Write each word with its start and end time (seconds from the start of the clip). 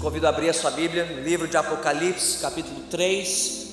convido 0.00 0.26
a 0.26 0.30
abrir 0.30 0.48
a 0.48 0.54
sua 0.54 0.70
Bíblia 0.70 1.04
no 1.04 1.20
livro 1.20 1.46
de 1.46 1.58
Apocalipse, 1.58 2.38
capítulo 2.38 2.80
3, 2.90 3.68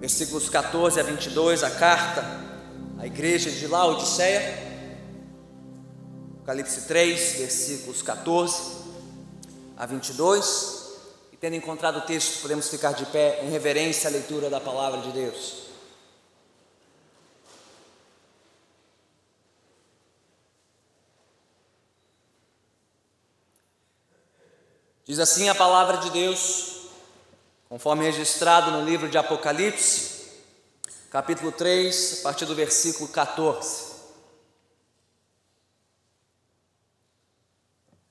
versículos 0.00 0.48
14 0.48 0.98
a 0.98 1.04
22, 1.04 1.62
a 1.62 1.70
carta 1.70 2.24
à 2.98 3.06
igreja 3.06 3.48
de 3.48 3.66
Laodiceia. 3.68 4.66
Apocalipse 6.38 6.88
3, 6.88 7.38
versículos 7.38 8.02
14 8.02 8.78
a 9.76 9.86
22. 9.86 10.88
E 11.32 11.36
tendo 11.36 11.54
encontrado 11.54 11.98
o 11.98 12.02
texto, 12.02 12.42
podemos 12.42 12.68
ficar 12.68 12.94
de 12.94 13.06
pé 13.06 13.44
em 13.44 13.50
reverência 13.50 14.10
à 14.10 14.12
leitura 14.12 14.50
da 14.50 14.58
palavra 14.58 15.00
de 15.00 15.12
Deus. 15.12 15.67
Diz 25.08 25.18
assim 25.18 25.48
a 25.48 25.54
palavra 25.54 25.96
de 25.96 26.10
Deus, 26.10 26.82
conforme 27.66 28.04
registrado 28.04 28.70
no 28.70 28.84
livro 28.84 29.08
de 29.08 29.16
Apocalipse, 29.16 30.28
capítulo 31.10 31.50
3, 31.50 32.18
a 32.20 32.22
partir 32.24 32.44
do 32.44 32.54
versículo 32.54 33.08
14. 33.08 33.86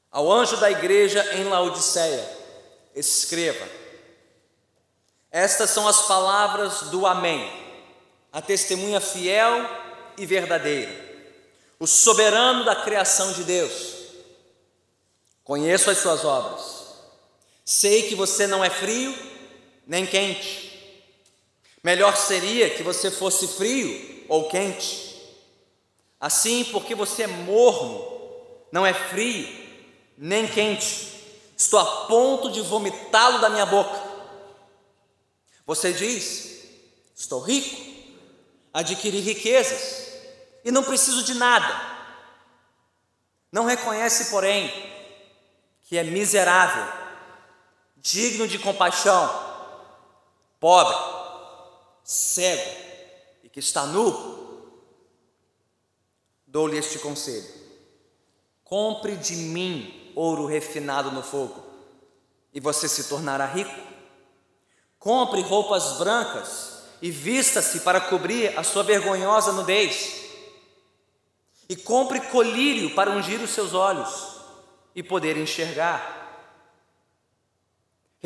Ao 0.10 0.32
anjo 0.32 0.58
da 0.58 0.72
igreja 0.72 1.36
em 1.36 1.44
Laodiceia, 1.44 2.28
escreva: 2.96 3.70
Estas 5.30 5.70
são 5.70 5.88
as 5.88 6.08
palavras 6.08 6.90
do 6.90 7.06
Amém, 7.06 7.48
a 8.34 8.42
testemunha 8.42 9.00
fiel 9.00 9.70
e 10.18 10.26
verdadeira, 10.26 10.92
o 11.80 11.86
soberano 11.86 12.66
da 12.66 12.76
criação 12.76 13.34
de 13.34 13.44
Deus. 13.44 13.98
Conheço 15.44 15.92
as 15.92 16.00
suas 16.00 16.26
obras 16.26 16.77
Sei 17.70 18.04
que 18.08 18.16
você 18.16 18.48
não 18.48 18.64
é 18.64 18.70
frio 18.70 19.14
nem 19.86 20.06
quente. 20.06 21.04
Melhor 21.84 22.16
seria 22.16 22.70
que 22.70 22.82
você 22.82 23.12
fosse 23.12 23.46
frio 23.46 24.24
ou 24.30 24.48
quente. 24.48 25.22
Assim, 26.18 26.64
porque 26.72 26.96
você 26.96 27.24
é 27.24 27.28
morno, 27.28 28.10
não 28.72 28.86
é 28.86 28.94
frio 28.94 29.46
nem 30.18 30.48
quente, 30.48 31.12
estou 31.58 31.78
a 31.78 32.06
ponto 32.08 32.50
de 32.50 32.62
vomitá-lo 32.62 33.40
da 33.40 33.50
minha 33.50 33.66
boca. 33.66 34.02
Você 35.66 35.92
diz: 35.92 36.64
Estou 37.14 37.42
rico, 37.42 37.76
adquiri 38.74 39.20
riquezas 39.20 40.14
e 40.64 40.72
não 40.72 40.84
preciso 40.84 41.22
de 41.22 41.34
nada. 41.34 41.82
Não 43.52 43.66
reconhece, 43.66 44.32
porém, 44.32 44.72
que 45.84 45.98
é 45.98 46.04
miserável 46.06 47.07
digno 47.98 48.48
de 48.48 48.60
compaixão, 48.60 49.30
pobre, 50.60 50.96
cego 52.04 52.72
e 53.44 53.50
que 53.50 53.60
está 53.60 53.86
nu, 53.86 54.72
dou-lhe 56.46 56.78
este 56.78 57.00
conselho: 57.00 57.54
compre 58.64 59.16
de 59.18 59.36
mim 59.36 60.12
ouro 60.16 60.46
refinado 60.46 61.12
no 61.12 61.22
fogo, 61.22 61.64
e 62.54 62.60
você 62.60 62.88
se 62.88 63.06
tornará 63.06 63.46
rico. 63.46 63.88
Compre 65.00 65.42
roupas 65.42 65.98
brancas 66.00 66.82
e 67.02 67.12
vista-se 67.12 67.82
para 67.82 68.02
cobrir 68.02 68.58
a 68.58 68.64
sua 68.64 68.84
vergonhosa 68.84 69.52
nudez. 69.52 70.26
E 71.70 71.76
compre 71.76 72.20
colírio 72.20 72.96
para 72.96 73.12
ungir 73.12 73.40
os 73.42 73.52
seus 73.52 73.74
olhos 73.74 74.38
e 74.96 75.04
poder 75.04 75.38
enxergar. 75.38 76.27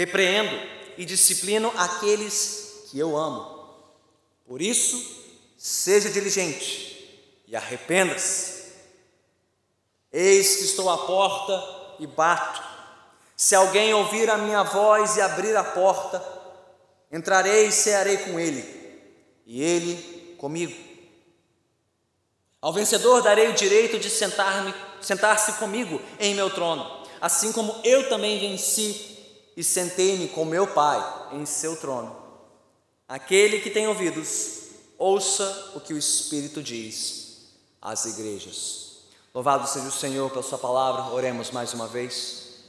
Repreendo 0.02 0.60
e 0.98 1.06
disciplino 1.06 1.72
aqueles 1.78 2.86
que 2.90 2.98
eu 2.98 3.16
amo. 3.16 3.70
Por 4.48 4.60
isso, 4.60 5.00
seja 5.56 6.10
diligente 6.10 7.22
e 7.48 7.56
arrependa-se. 7.56 8.72
Eis 10.12 10.56
que 10.56 10.64
estou 10.64 10.90
à 10.90 11.06
porta 11.06 11.64
e 12.00 12.08
bato. 12.08 12.64
Se 13.38 13.54
alguém 13.54 13.94
ouvir 13.94 14.28
a 14.28 14.40
minha 14.40 14.64
voz 14.64 15.18
e 15.18 15.22
abrir 15.22 15.56
a 15.56 15.64
porta, 15.64 16.20
entrarei 17.12 17.68
e 17.68 17.72
cearei 17.72 18.18
com 18.18 18.40
ele, 18.40 18.66
e 19.46 19.62
ele 19.62 20.36
comigo. 20.40 20.76
Ao 22.60 22.74
vencedor 22.74 23.22
darei 23.22 23.50
o 23.50 23.54
direito 23.54 24.00
de 24.00 24.10
sentar-me, 24.10 24.74
sentar-se 25.00 25.60
comigo 25.60 26.02
em 26.20 26.34
meu 26.34 26.50
trono, 26.50 27.06
assim 27.22 27.52
como 27.52 27.80
eu 27.84 28.10
também 28.10 28.40
venci 28.40 29.11
e 29.62 29.64
sentei-me 29.64 30.28
com 30.28 30.44
meu 30.44 30.66
Pai 30.66 31.30
em 31.34 31.46
seu 31.46 31.78
trono. 31.78 32.20
Aquele 33.08 33.60
que 33.62 33.70
tem 33.70 33.88
ouvidos, 33.88 34.72
ouça 34.98 35.74
o 35.76 35.80
que 35.80 35.94
o 35.94 35.98
Espírito 36.00 36.64
diz 36.64 37.54
às 37.80 38.06
igrejas. 38.06 39.04
Louvado 39.32 39.68
seja 39.68 39.88
o 39.88 39.92
Senhor 39.92 40.32
pela 40.32 40.42
Sua 40.42 40.58
palavra, 40.58 41.14
oremos 41.14 41.52
mais 41.52 41.76
uma 41.76 41.88
vez. 41.88 42.64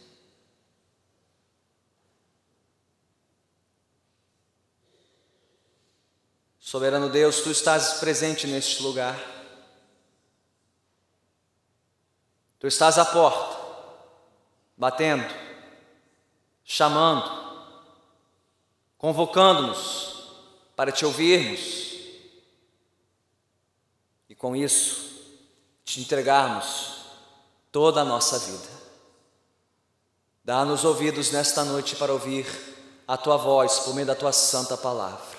Soberano 6.61 7.09
Deus, 7.09 7.41
tu 7.41 7.51
estás 7.51 7.95
presente 7.95 8.47
neste 8.47 8.83
lugar. 8.83 9.19
Tu 12.61 12.67
estás 12.67 12.99
à 12.99 13.05
porta, 13.07 13.57
batendo 14.77 15.52
chamando, 16.65 17.31
convocando-nos 18.99 20.33
para 20.77 20.93
te 20.93 21.05
ouvirmos 21.05 21.93
e 24.29 24.35
com 24.35 24.57
isso 24.57 25.13
te 25.85 26.01
entregarmos 26.01 27.03
toda 27.71 28.01
a 28.01 28.05
nossa 28.05 28.39
vida. 28.39 28.83
Dá-nos 30.45 30.85
ouvidos 30.85 31.31
nesta 31.31 31.65
noite 31.65 31.97
para 31.97 32.13
ouvir 32.13 32.47
a 33.07 33.17
tua 33.17 33.37
voz 33.37 33.81
por 33.81 33.95
meio 33.95 34.07
da 34.07 34.15
tua 34.15 34.33
santa 34.33 34.77
palavra. 34.77 35.39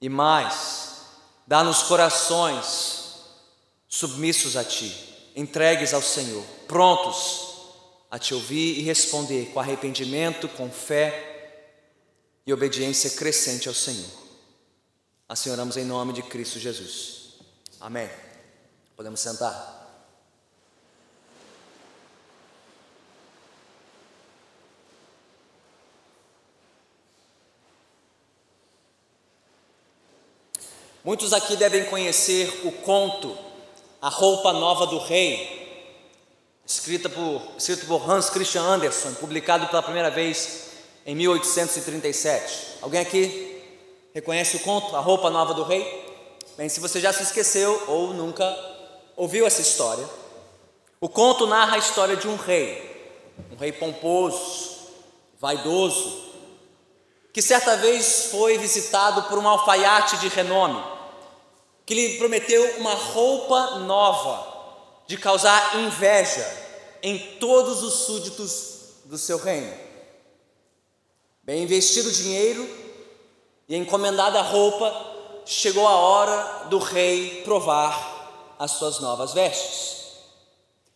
E 0.00 0.08
mais, 0.08 1.02
dá-nos 1.46 1.84
corações 1.84 3.04
submissos 3.88 4.56
a 4.56 4.64
ti, 4.64 4.92
entregues 5.36 5.94
ao 5.94 6.02
Senhor, 6.02 6.44
prontos 6.66 7.43
a 8.14 8.18
te 8.18 8.32
ouvir 8.32 8.78
e 8.78 8.82
responder 8.82 9.46
com 9.46 9.58
arrependimento, 9.58 10.48
com 10.50 10.70
fé 10.70 11.82
e 12.46 12.52
obediência 12.52 13.10
crescente 13.10 13.66
ao 13.66 13.74
Senhor. 13.74 14.08
Assim 15.28 15.50
oramos 15.50 15.76
em 15.76 15.84
nome 15.84 16.12
de 16.12 16.22
Cristo 16.22 16.60
Jesus. 16.60 17.40
Amém. 17.80 18.08
Podemos 18.94 19.18
sentar. 19.18 19.82
Muitos 31.02 31.32
aqui 31.32 31.56
devem 31.56 31.86
conhecer 31.86 32.60
o 32.64 32.70
conto 32.70 33.36
A 34.00 34.08
Roupa 34.08 34.52
Nova 34.52 34.86
do 34.86 34.98
Rei, 34.98 35.63
escrita 36.66 37.08
por, 37.08 37.42
escrito 37.58 37.86
por 37.86 38.10
Hans 38.10 38.30
Christian 38.30 38.62
Andersen, 38.62 39.14
publicado 39.14 39.66
pela 39.66 39.82
primeira 39.82 40.10
vez 40.10 40.70
em 41.04 41.14
1837. 41.14 42.78
Alguém 42.80 43.00
aqui 43.00 43.62
reconhece 44.14 44.56
o 44.56 44.60
conto 44.60 44.96
A 44.96 45.00
Roupa 45.00 45.28
Nova 45.28 45.52
do 45.52 45.62
Rei? 45.62 46.04
Bem, 46.56 46.68
se 46.68 46.80
você 46.80 47.00
já 47.00 47.12
se 47.12 47.22
esqueceu 47.22 47.84
ou 47.88 48.14
nunca 48.14 48.44
ouviu 49.16 49.46
essa 49.46 49.60
história, 49.60 50.08
o 51.00 51.08
conto 51.08 51.46
narra 51.46 51.76
a 51.76 51.78
história 51.78 52.16
de 52.16 52.26
um 52.26 52.36
rei, 52.36 53.32
um 53.52 53.56
rei 53.56 53.72
pomposo, 53.72 54.70
vaidoso, 55.38 56.24
que 57.32 57.42
certa 57.42 57.76
vez 57.76 58.28
foi 58.30 58.56
visitado 58.56 59.24
por 59.24 59.38
um 59.38 59.46
alfaiate 59.46 60.16
de 60.18 60.28
renome, 60.28 60.82
que 61.84 61.94
lhe 61.94 62.16
prometeu 62.16 62.78
uma 62.78 62.94
roupa 62.94 63.80
nova 63.80 64.53
de 65.06 65.16
causar 65.16 65.76
inveja 65.76 66.46
em 67.02 67.18
todos 67.38 67.82
os 67.82 68.06
súditos 68.06 68.74
do 69.04 69.18
seu 69.18 69.38
reino. 69.38 69.72
Bem 71.42 71.62
investido 71.62 72.08
o 72.08 72.12
dinheiro 72.12 72.66
e 73.68 73.76
encomendada 73.76 74.38
a 74.38 74.42
roupa, 74.42 75.42
chegou 75.44 75.86
a 75.86 75.94
hora 75.94 76.68
do 76.70 76.78
rei 76.78 77.42
provar 77.44 78.54
as 78.58 78.72
suas 78.72 79.00
novas 79.00 79.34
vestes. 79.34 80.04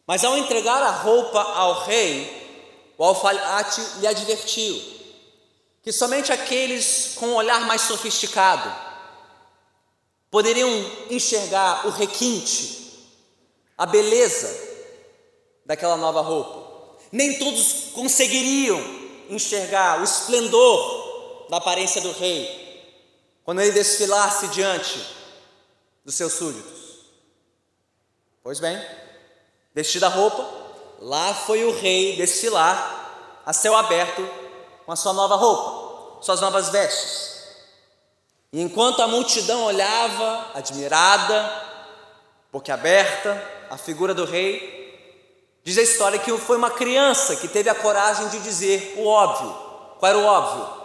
Mas 0.06 0.24
ao 0.24 0.38
entregar 0.38 0.82
a 0.82 0.90
roupa 0.90 1.40
ao 1.40 1.84
rei, 1.84 2.94
o 2.96 3.04
alfaiate 3.04 3.82
lhe 3.98 4.06
advertiu 4.06 4.80
que 5.82 5.92
somente 5.92 6.32
aqueles 6.32 7.12
com 7.16 7.26
um 7.26 7.34
olhar 7.34 7.60
mais 7.66 7.82
sofisticado 7.82 8.74
poderiam 10.30 10.68
enxergar 11.10 11.86
o 11.86 11.90
requinte 11.90 12.87
a 13.78 13.86
beleza 13.86 14.68
daquela 15.64 15.96
nova 15.96 16.20
roupa. 16.20 16.98
Nem 17.12 17.38
todos 17.38 17.92
conseguiriam 17.92 18.78
enxergar 19.30 20.00
o 20.00 20.04
esplendor 20.04 21.46
da 21.48 21.58
aparência 21.58 22.00
do 22.00 22.12
rei 22.12 22.66
quando 23.44 23.60
ele 23.60 23.72
desfilasse 23.72 24.48
diante 24.48 25.02
dos 26.04 26.14
seus 26.14 26.32
súditos. 26.32 26.98
Pois 28.42 28.60
bem, 28.60 28.78
vestida 29.74 30.06
a 30.06 30.10
roupa, 30.10 30.46
lá 31.00 31.32
foi 31.32 31.64
o 31.64 31.78
rei 31.78 32.16
desfilar 32.16 33.42
a 33.46 33.52
céu 33.52 33.74
aberto 33.76 34.28
com 34.84 34.92
a 34.92 34.96
sua 34.96 35.12
nova 35.12 35.36
roupa, 35.36 36.22
suas 36.22 36.40
novas 36.40 36.68
vestes. 36.68 37.38
E 38.52 38.60
enquanto 38.60 39.00
a 39.00 39.06
multidão 39.06 39.64
olhava, 39.64 40.50
admirada, 40.54 41.62
boquiaberta, 42.50 43.57
a 43.70 43.76
figura 43.76 44.14
do 44.14 44.24
rei, 44.24 44.78
diz 45.62 45.76
a 45.78 45.82
história 45.82 46.18
que 46.18 46.36
foi 46.38 46.56
uma 46.56 46.70
criança 46.70 47.36
que 47.36 47.48
teve 47.48 47.68
a 47.68 47.74
coragem 47.74 48.28
de 48.28 48.40
dizer 48.40 48.94
o 48.96 49.06
óbvio. 49.06 49.50
Qual 49.98 50.10
era 50.10 50.18
o 50.18 50.24
óbvio? 50.24 50.78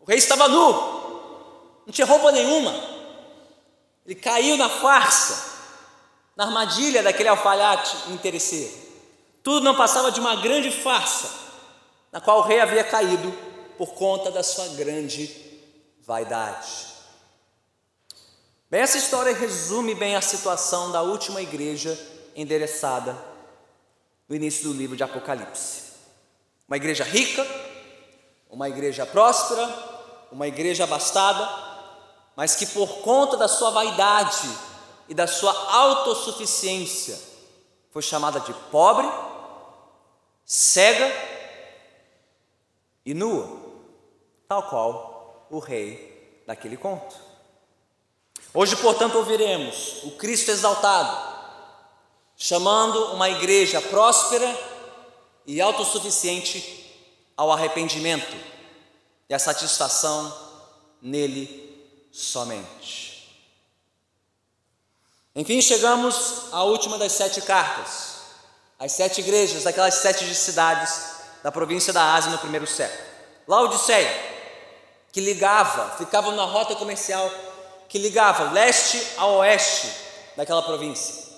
O 0.00 0.04
rei 0.04 0.18
estava 0.18 0.48
nu, 0.48 0.72
não 1.86 1.92
tinha 1.92 2.06
roupa 2.06 2.32
nenhuma. 2.32 2.72
Ele 4.04 4.14
caiu 4.14 4.56
na 4.56 4.68
farsa, 4.68 5.52
na 6.36 6.44
armadilha 6.44 7.02
daquele 7.02 7.28
alfaiate 7.28 8.10
interesseiro. 8.10 8.72
Tudo 9.42 9.64
não 9.64 9.74
passava 9.74 10.10
de 10.10 10.20
uma 10.20 10.36
grande 10.36 10.70
farsa, 10.70 11.28
na 12.10 12.20
qual 12.20 12.38
o 12.38 12.42
rei 12.42 12.60
havia 12.60 12.84
caído 12.84 13.32
por 13.78 13.94
conta 13.94 14.30
da 14.30 14.42
sua 14.42 14.68
grande 14.68 15.34
vaidade. 16.00 16.91
Bem, 18.72 18.80
essa 18.80 18.96
história 18.96 19.34
resume 19.34 19.94
bem 19.94 20.16
a 20.16 20.22
situação 20.22 20.90
da 20.90 21.02
última 21.02 21.42
igreja 21.42 21.94
endereçada 22.34 23.14
no 24.26 24.34
início 24.34 24.64
do 24.64 24.72
livro 24.72 24.96
de 24.96 25.04
Apocalipse. 25.04 25.92
Uma 26.66 26.78
igreja 26.78 27.04
rica, 27.04 27.46
uma 28.48 28.70
igreja 28.70 29.04
próspera, 29.04 29.68
uma 30.32 30.48
igreja 30.48 30.84
abastada, 30.84 31.46
mas 32.34 32.56
que 32.56 32.64
por 32.64 33.02
conta 33.02 33.36
da 33.36 33.46
sua 33.46 33.68
vaidade 33.72 34.48
e 35.06 35.12
da 35.12 35.26
sua 35.26 35.52
autossuficiência 35.70 37.20
foi 37.90 38.00
chamada 38.00 38.40
de 38.40 38.54
pobre, 38.70 39.06
cega 40.46 41.12
e 43.04 43.12
nua, 43.12 43.54
tal 44.48 44.62
qual 44.62 45.46
o 45.50 45.58
rei 45.58 46.42
daquele 46.46 46.78
conto. 46.78 47.31
Hoje, 48.54 48.76
portanto, 48.76 49.16
ouviremos 49.16 50.02
o 50.02 50.10
Cristo 50.10 50.50
exaltado, 50.50 51.32
chamando 52.36 53.12
uma 53.14 53.30
igreja 53.30 53.80
próspera 53.80 54.58
e 55.46 55.58
autossuficiente 55.58 56.82
ao 57.34 57.50
arrependimento 57.50 58.36
e 59.26 59.32
à 59.32 59.38
satisfação 59.38 60.36
nele 61.00 62.08
somente. 62.12 63.40
Enfim, 65.34 65.62
chegamos 65.62 66.52
à 66.52 66.62
última 66.62 66.98
das 66.98 67.12
sete 67.12 67.40
cartas, 67.40 68.18
as 68.78 68.92
sete 68.92 69.22
igrejas 69.22 69.62
daquelas 69.62 69.94
sete 69.94 70.26
cidades 70.34 71.12
da 71.42 71.50
província 71.50 71.90
da 71.90 72.12
Ásia 72.12 72.30
no 72.30 72.38
primeiro 72.38 72.66
século. 72.66 73.02
Laodiceia, 73.48 74.12
que 75.10 75.22
ligava, 75.22 75.96
ficava 75.96 76.32
na 76.32 76.44
rota 76.44 76.76
comercial 76.76 77.30
que 77.92 77.98
ligava 77.98 78.52
leste 78.52 79.06
a 79.18 79.26
oeste 79.26 79.86
daquela 80.34 80.62
província. 80.62 81.30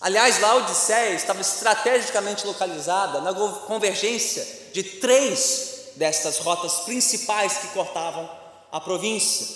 Aliás, 0.00 0.40
Laodiceia 0.40 1.14
estava 1.14 1.40
estrategicamente 1.40 2.44
localizada 2.44 3.20
na 3.20 3.32
convergência 3.32 4.44
de 4.72 4.82
três 4.82 5.92
destas 5.94 6.38
rotas 6.38 6.80
principais 6.80 7.58
que 7.58 7.68
cortavam 7.68 8.28
a 8.72 8.80
província, 8.80 9.46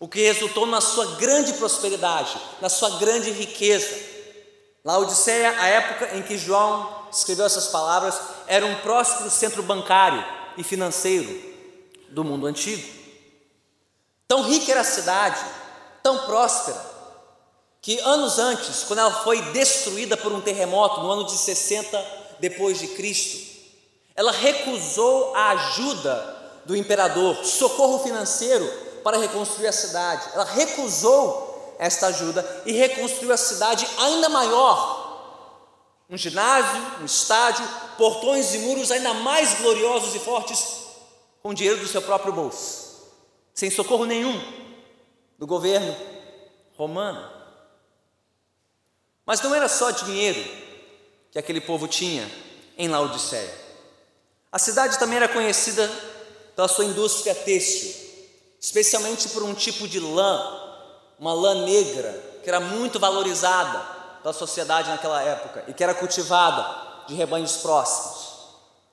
o 0.00 0.08
que 0.08 0.22
resultou 0.22 0.66
na 0.66 0.80
sua 0.80 1.14
grande 1.18 1.52
prosperidade, 1.52 2.36
na 2.60 2.68
sua 2.68 2.98
grande 2.98 3.30
riqueza. 3.30 3.96
Laodiceia, 4.84 5.54
a 5.60 5.68
época 5.68 6.16
em 6.16 6.22
que 6.22 6.36
João 6.36 7.06
escreveu 7.12 7.46
essas 7.46 7.68
palavras, 7.68 8.18
era 8.48 8.66
um 8.66 8.74
próspero 8.80 9.30
centro 9.30 9.62
bancário 9.62 10.24
e 10.56 10.64
financeiro 10.64 11.40
do 12.08 12.24
mundo 12.24 12.44
antigo. 12.44 13.03
Tão 14.26 14.42
rica 14.42 14.70
era 14.70 14.80
a 14.80 14.84
cidade, 14.84 15.40
tão 16.02 16.26
próspera, 16.26 16.80
que 17.80 17.98
anos 18.00 18.38
antes, 18.38 18.84
quando 18.84 19.00
ela 19.00 19.22
foi 19.22 19.40
destruída 19.52 20.16
por 20.16 20.32
um 20.32 20.40
terremoto 20.40 21.00
no 21.00 21.10
ano 21.10 21.24
de 21.24 21.36
60 21.36 22.02
depois 22.40 22.78
de 22.78 22.88
Cristo, 22.88 23.54
ela 24.16 24.32
recusou 24.32 25.34
a 25.34 25.50
ajuda 25.50 26.62
do 26.64 26.74
imperador, 26.74 27.44
socorro 27.44 27.98
financeiro 27.98 28.66
para 29.02 29.18
reconstruir 29.18 29.66
a 29.66 29.72
cidade. 29.72 30.30
Ela 30.32 30.44
recusou 30.44 31.76
esta 31.78 32.06
ajuda 32.06 32.62
e 32.64 32.72
reconstruiu 32.72 33.32
a 33.32 33.36
cidade 33.36 33.86
ainda 33.98 34.28
maior. 34.28 35.02
Um 36.08 36.16
ginásio, 36.16 36.80
um 37.00 37.04
estádio, 37.04 37.68
portões 37.98 38.54
e 38.54 38.58
muros 38.58 38.90
ainda 38.90 39.12
mais 39.14 39.54
gloriosos 39.54 40.14
e 40.14 40.18
fortes 40.18 40.84
com 41.42 41.52
dinheiro 41.52 41.80
do 41.80 41.88
seu 41.88 42.00
próprio 42.00 42.32
bolso, 42.32 42.83
sem 43.54 43.70
socorro 43.70 44.04
nenhum 44.04 44.38
do 45.38 45.46
governo 45.46 45.96
romano. 46.76 47.30
Mas 49.24 49.40
não 49.40 49.54
era 49.54 49.68
só 49.68 49.90
dinheiro 49.90 50.44
que 51.30 51.38
aquele 51.38 51.60
povo 51.60 51.88
tinha 51.88 52.28
em 52.76 52.88
Laodiceia. 52.88 53.62
A 54.50 54.58
cidade 54.58 54.98
também 54.98 55.16
era 55.16 55.28
conhecida 55.28 55.90
pela 56.54 56.68
sua 56.68 56.84
indústria 56.84 57.34
têxtil, 57.34 57.92
especialmente 58.60 59.28
por 59.30 59.42
um 59.42 59.54
tipo 59.54 59.88
de 59.88 59.98
lã, 59.98 60.60
uma 61.18 61.32
lã 61.32 61.64
negra, 61.64 62.12
que 62.42 62.48
era 62.48 62.60
muito 62.60 62.98
valorizada 62.98 63.78
pela 64.22 64.34
sociedade 64.34 64.90
naquela 64.90 65.22
época 65.22 65.64
e 65.68 65.74
que 65.74 65.82
era 65.82 65.94
cultivada 65.94 67.06
de 67.06 67.14
rebanhos 67.14 67.58
próximos. 67.58 68.24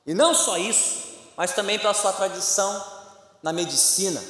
E 0.05 0.13
não 0.13 0.33
só 0.33 0.57
isso, 0.57 1.03
mas 1.37 1.53
também 1.53 1.77
pela 1.77 1.93
sua 1.93 2.13
tradição 2.13 2.83
na 3.43 3.53
medicina. 3.53 4.21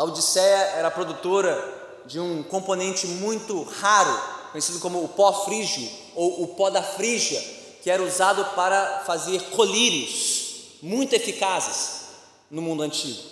Laodiceia 0.00 0.78
era 0.78 0.90
produtora 0.90 2.02
de 2.06 2.18
um 2.18 2.42
componente 2.42 3.06
muito 3.06 3.62
raro, 3.64 4.18
conhecido 4.50 4.80
como 4.80 5.04
o 5.04 5.08
pó 5.08 5.44
frígio 5.44 5.86
ou 6.14 6.42
o 6.42 6.48
pó 6.54 6.70
da 6.70 6.82
frígia, 6.82 7.38
que 7.82 7.90
era 7.90 8.02
usado 8.02 8.42
para 8.54 9.00
fazer 9.04 9.42
colírios 9.50 10.78
muito 10.80 11.12
eficazes 11.12 12.06
no 12.50 12.62
mundo 12.62 12.82
antigo. 12.82 13.22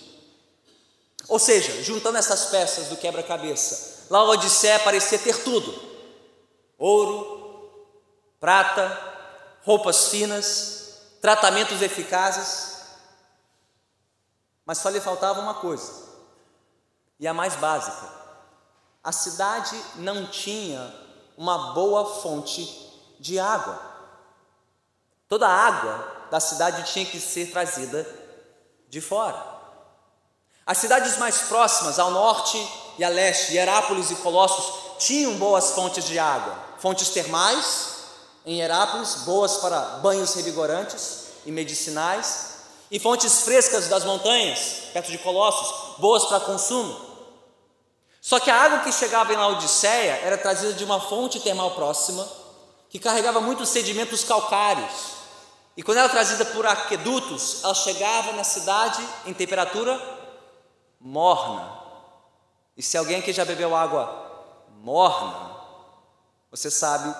Ou 1.26 1.38
seja, 1.38 1.82
juntando 1.82 2.18
essas 2.18 2.50
peças 2.50 2.88
do 2.88 2.98
quebra-cabeça, 2.98 4.04
Laodiceia 4.10 4.78
parecia 4.80 5.18
ter 5.18 5.42
tudo: 5.42 5.74
ouro, 6.76 7.88
prata, 8.38 8.94
roupas 9.62 10.08
finas, 10.08 10.98
tratamentos 11.22 11.80
eficazes, 11.80 12.82
mas 14.66 14.76
só 14.76 14.90
lhe 14.90 15.00
faltava 15.00 15.40
uma 15.40 15.54
coisa, 15.54 16.07
e 17.18 17.26
a 17.26 17.34
mais 17.34 17.56
básica: 17.56 18.08
a 19.02 19.12
cidade 19.12 19.80
não 19.96 20.26
tinha 20.26 20.94
uma 21.36 21.72
boa 21.72 22.20
fonte 22.20 22.66
de 23.18 23.38
água. 23.38 23.80
Toda 25.28 25.46
a 25.46 25.66
água 25.66 26.26
da 26.30 26.40
cidade 26.40 26.90
tinha 26.92 27.06
que 27.06 27.20
ser 27.20 27.50
trazida 27.50 28.06
de 28.88 29.00
fora. 29.00 29.58
As 30.66 30.78
cidades 30.78 31.16
mais 31.16 31.42
próximas, 31.42 31.98
ao 31.98 32.10
norte 32.10 32.58
e 32.98 33.04
a 33.04 33.08
leste, 33.08 33.56
Herápolis 33.56 34.10
e 34.10 34.16
Colossos, 34.16 34.98
tinham 34.98 35.38
boas 35.38 35.70
fontes 35.70 36.04
de 36.04 36.18
água, 36.18 36.54
fontes 36.78 37.10
termais 37.10 37.96
em 38.44 38.60
Herápolis, 38.60 39.22
boas 39.24 39.58
para 39.58 39.80
banhos 39.98 40.34
revigorantes 40.34 41.28
e 41.46 41.52
medicinais, 41.52 42.48
e 42.90 42.98
fontes 42.98 43.42
frescas 43.42 43.88
das 43.88 44.04
montanhas, 44.04 44.90
perto 44.92 45.10
de 45.10 45.18
Colossos, 45.18 45.98
boas 45.98 46.24
para 46.26 46.40
consumo. 46.40 47.07
Só 48.28 48.38
que 48.38 48.50
a 48.50 48.62
água 48.62 48.80
que 48.80 48.92
chegava 48.92 49.32
em 49.32 49.36
Laodiceia 49.38 50.20
era 50.22 50.36
trazida 50.36 50.74
de 50.74 50.84
uma 50.84 51.00
fonte 51.00 51.40
termal 51.40 51.70
próxima, 51.70 52.28
que 52.90 52.98
carregava 52.98 53.40
muitos 53.40 53.70
sedimentos 53.70 54.22
calcários. 54.22 54.92
E 55.74 55.82
quando 55.82 55.96
era 55.96 56.10
trazida 56.10 56.44
por 56.44 56.66
aquedutos, 56.66 57.64
ela 57.64 57.74
chegava 57.74 58.32
na 58.32 58.44
cidade 58.44 59.02
em 59.24 59.32
temperatura 59.32 59.98
morna. 61.00 61.72
E 62.76 62.82
se 62.82 62.98
alguém 62.98 63.20
aqui 63.20 63.32
já 63.32 63.46
bebeu 63.46 63.74
água 63.74 64.30
morna, 64.82 65.56
você 66.50 66.70
sabe 66.70 67.16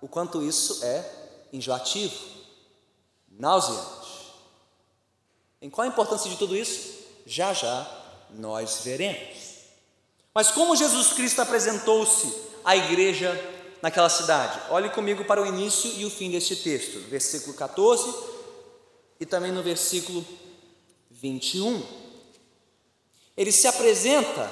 o 0.00 0.08
quanto 0.08 0.42
isso 0.42 0.84
é 0.84 1.48
enjoativo, 1.52 2.24
nauseante. 3.28 4.34
Em 5.62 5.70
qual 5.70 5.84
a 5.84 5.88
importância 5.88 6.28
de 6.28 6.34
tudo 6.36 6.56
isso? 6.56 7.04
Já 7.24 7.52
já 7.52 7.86
nós 8.30 8.80
veremos. 8.82 9.49
Mas 10.34 10.50
como 10.50 10.76
Jesus 10.76 11.12
Cristo 11.12 11.42
apresentou-se 11.42 12.32
à 12.64 12.76
igreja 12.76 13.32
naquela 13.82 14.08
cidade? 14.08 14.60
Olhe 14.70 14.88
comigo 14.90 15.24
para 15.24 15.42
o 15.42 15.46
início 15.46 15.90
e 15.96 16.04
o 16.04 16.10
fim 16.10 16.30
deste 16.30 16.54
texto, 16.56 17.00
versículo 17.08 17.54
14 17.54 18.14
e 19.18 19.26
também 19.26 19.50
no 19.50 19.62
versículo 19.62 20.24
21. 21.10 21.82
Ele 23.36 23.50
se 23.50 23.66
apresenta 23.66 24.50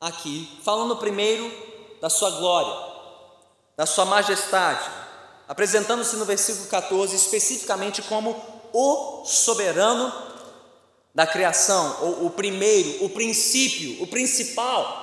aqui, 0.00 0.48
falando 0.62 0.96
primeiro 0.96 1.50
da 2.00 2.10
sua 2.10 2.30
glória, 2.30 2.92
da 3.76 3.86
sua 3.86 4.04
majestade, 4.04 4.90
apresentando-se 5.48 6.16
no 6.16 6.24
versículo 6.24 6.68
14 6.68 7.16
especificamente 7.16 8.02
como 8.02 8.36
o 8.72 9.24
soberano 9.24 10.31
da 11.14 11.26
criação, 11.26 11.98
ou 12.00 12.26
o 12.26 12.30
primeiro, 12.30 13.04
o 13.04 13.10
princípio, 13.10 14.02
o 14.02 14.06
principal 14.06 15.00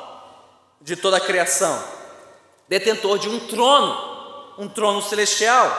de 0.82 0.96
toda 0.96 1.18
a 1.18 1.22
criação, 1.22 1.84
detentor 2.68 3.20
de 3.20 3.30
um 3.30 3.40
trono, 3.48 4.56
um 4.58 4.68
trono 4.68 5.02
celestial, 5.02 5.70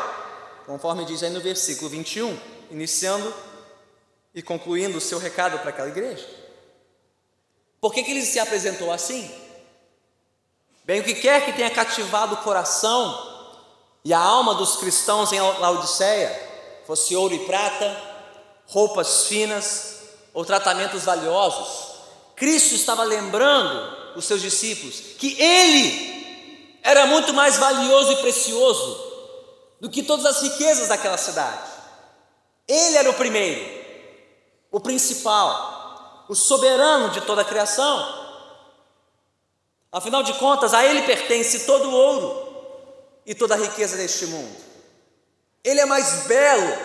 conforme 0.66 1.04
diz 1.04 1.22
aí 1.22 1.30
no 1.30 1.40
versículo 1.40 1.90
21, 1.90 2.38
iniciando 2.70 3.34
e 4.34 4.40
concluindo 4.40 4.99
o 4.99 5.00
seu 5.00 5.18
recado 5.18 5.58
para 5.58 5.70
aquela 5.70 5.88
igreja. 5.88 6.26
Por 7.80 7.92
que, 7.92 8.02
que 8.02 8.10
ele 8.10 8.22
se 8.22 8.38
apresentou 8.38 8.92
assim? 8.92 9.28
Bem, 10.84 11.00
o 11.00 11.04
que 11.04 11.14
quer 11.14 11.44
que 11.44 11.52
tenha 11.52 11.70
cativado 11.70 12.34
o 12.34 12.42
coração 12.42 13.28
e 14.04 14.12
a 14.12 14.18
alma 14.18 14.54
dos 14.54 14.76
cristãos 14.76 15.32
em 15.32 15.40
Laodiceia, 15.40 16.49
fosse 16.87 17.16
ouro 17.16 17.34
e 17.34 17.46
prata, 17.46 17.96
roupas 18.66 19.26
finas 19.26 20.00
ou 20.32 20.44
tratamentos 20.44 21.04
valiosos, 21.04 21.90
Cristo 22.37 22.75
estava 22.75 23.02
lembrando 23.04 24.16
os 24.16 24.25
seus 24.25 24.40
discípulos 24.40 25.00
que 25.18 25.40
Ele 25.40 26.78
era 26.82 27.06
muito 27.06 27.34
mais 27.34 27.56
valioso 27.58 28.12
e 28.12 28.16
precioso 28.16 29.10
do 29.80 29.90
que 29.90 30.02
todas 30.02 30.26
as 30.26 30.42
riquezas 30.42 30.88
daquela 30.88 31.18
cidade. 31.18 31.70
Ele 32.66 32.96
era 32.96 33.10
o 33.10 33.14
primeiro, 33.14 33.62
o 34.70 34.80
principal, 34.80 36.25
o 36.28 36.34
soberano 36.34 37.10
de 37.10 37.20
toda 37.22 37.42
a 37.42 37.44
criação. 37.44 38.20
Afinal 39.92 40.22
de 40.22 40.32
contas, 40.34 40.72
a 40.72 40.84
Ele 40.84 41.02
pertence 41.02 41.66
todo 41.66 41.90
o 41.90 41.94
ouro 41.94 42.50
e 43.26 43.34
toda 43.34 43.54
a 43.54 43.58
riqueza 43.58 43.96
deste 43.96 44.26
mundo. 44.26 44.56
Ele 45.64 45.80
é 45.80 45.87
mais 45.87 46.26
belo 46.26 46.78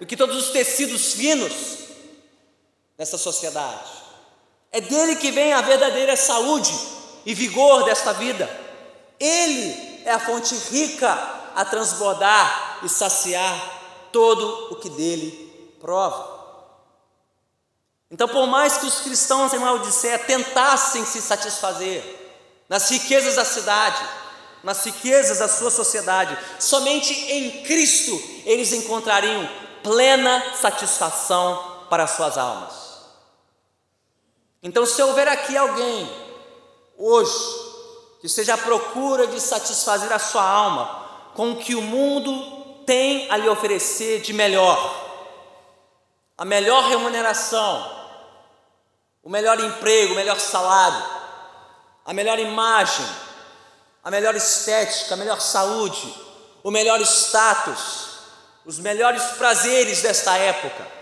do 0.00 0.06
que 0.06 0.16
todos 0.16 0.36
os 0.36 0.50
tecidos 0.50 1.14
finos 1.14 1.85
nessa 2.98 3.18
sociedade. 3.18 3.90
É 4.72 4.80
dele 4.80 5.16
que 5.16 5.30
vem 5.30 5.52
a 5.52 5.60
verdadeira 5.60 6.16
saúde 6.16 6.72
e 7.24 7.34
vigor 7.34 7.84
desta 7.84 8.12
vida. 8.12 8.48
Ele 9.18 10.02
é 10.04 10.12
a 10.12 10.20
fonte 10.20 10.54
rica 10.70 11.12
a 11.54 11.64
transbordar 11.64 12.80
e 12.82 12.88
saciar 12.88 13.58
todo 14.12 14.72
o 14.72 14.76
que 14.76 14.90
dele 14.90 15.76
prova. 15.80 16.36
Então, 18.10 18.28
por 18.28 18.46
mais 18.46 18.76
que 18.76 18.86
os 18.86 19.00
cristãos 19.00 19.52
em 19.52 19.58
Laodiceia 19.58 20.18
tentassem 20.18 21.04
se 21.04 21.20
satisfazer 21.20 22.04
nas 22.68 22.88
riquezas 22.90 23.34
da 23.36 23.44
cidade, 23.44 24.02
nas 24.62 24.84
riquezas 24.84 25.38
da 25.38 25.48
sua 25.48 25.70
sociedade, 25.70 26.36
somente 26.58 27.12
em 27.12 27.62
Cristo 27.62 28.20
eles 28.44 28.72
encontrariam 28.72 29.48
plena 29.82 30.54
satisfação 30.54 31.84
para 31.88 32.04
as 32.04 32.12
suas 32.12 32.36
almas. 32.36 32.85
Então, 34.66 34.84
se 34.84 35.00
houver 35.00 35.28
aqui 35.28 35.56
alguém 35.56 36.10
hoje 36.98 37.38
que 38.20 38.28
seja 38.28 38.54
à 38.54 38.58
procura 38.58 39.28
de 39.28 39.40
satisfazer 39.40 40.12
a 40.12 40.18
sua 40.18 40.42
alma 40.42 41.30
com 41.36 41.52
o 41.52 41.56
que 41.56 41.76
o 41.76 41.80
mundo 41.80 42.82
tem 42.84 43.30
a 43.30 43.36
lhe 43.36 43.48
oferecer 43.48 44.22
de 44.22 44.32
melhor, 44.32 44.76
a 46.36 46.44
melhor 46.44 46.82
remuneração, 46.88 48.08
o 49.22 49.30
melhor 49.30 49.60
emprego, 49.60 50.14
o 50.14 50.16
melhor 50.16 50.40
salário, 50.40 51.00
a 52.04 52.12
melhor 52.12 52.36
imagem, 52.40 53.06
a 54.02 54.10
melhor 54.10 54.34
estética, 54.34 55.14
a 55.14 55.16
melhor 55.16 55.40
saúde, 55.40 56.12
o 56.64 56.72
melhor 56.72 57.00
status, 57.02 58.08
os 58.64 58.80
melhores 58.80 59.22
prazeres 59.38 60.02
desta 60.02 60.36
época. 60.36 60.95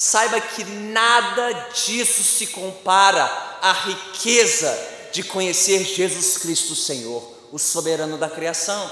Saiba 0.00 0.40
que 0.40 0.62
nada 0.62 1.52
disso 1.74 2.22
se 2.22 2.46
compara 2.46 3.24
à 3.60 3.72
riqueza 3.72 4.72
de 5.10 5.24
conhecer 5.24 5.82
Jesus 5.82 6.38
Cristo 6.38 6.76
Senhor, 6.76 7.20
o 7.50 7.58
soberano 7.58 8.16
da 8.16 8.30
criação. 8.30 8.88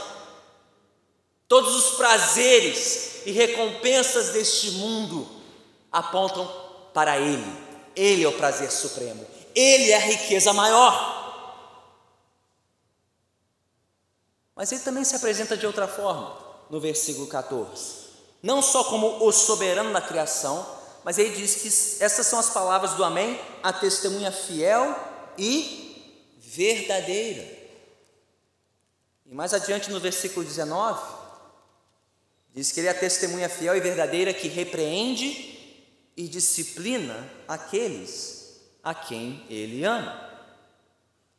Todos 1.47 1.77
os 1.77 1.97
prazeres 1.97 3.25
e 3.25 3.31
recompensas 3.31 4.31
deste 4.31 4.73
mundo 4.73 5.29
apontam 5.93 6.53
para 6.93 7.21
Ele. 7.21 7.57
Ele 7.95 8.25
é 8.25 8.29
o 8.29 8.37
prazer 8.37 8.73
supremo, 8.73 9.25
Ele 9.55 9.93
é 9.93 9.95
a 9.95 10.01
riqueza 10.01 10.53
maior. 10.53 11.15
Mas 14.57 14.73
ele 14.73 14.81
também 14.81 15.05
se 15.05 15.15
apresenta 15.15 15.57
de 15.57 15.67
outra 15.67 15.87
forma, 15.87 16.37
no 16.69 16.81
versículo 16.81 17.29
14. 17.29 18.07
Não 18.43 18.61
só 18.61 18.83
como 18.83 19.25
o 19.25 19.31
soberano 19.31 19.93
da 19.93 20.01
criação, 20.01 20.76
mas 21.07 21.19
ele 21.19 21.37
diz 21.37 21.55
que 21.55 21.69
essas 22.03 22.27
são 22.27 22.37
as 22.37 22.51
palavras 22.51 22.95
do 22.95 23.05
Amém, 23.05 23.41
a 23.63 23.73
testemunha 23.73 24.33
fiel 24.33 24.93
e 25.39 26.35
verdadeira. 26.37 27.49
E 29.25 29.33
mais 29.33 29.55
adiante 29.55 29.89
no 29.89 30.01
versículo 30.01 30.45
19, 30.45 31.01
diz 32.53 32.73
que 32.73 32.81
ele 32.81 32.89
é 32.89 32.91
a 32.91 32.99
testemunha 32.99 33.49
fiel 33.49 33.77
e 33.77 33.81
verdadeira 33.81 34.35
que 34.35 34.49
repreende 34.49 35.79
e 36.17 36.27
disciplina 36.27 37.31
aqueles 37.47 38.57
a 38.83 38.93
quem 38.93 39.47
ele 39.49 39.85
ama. 39.85 40.29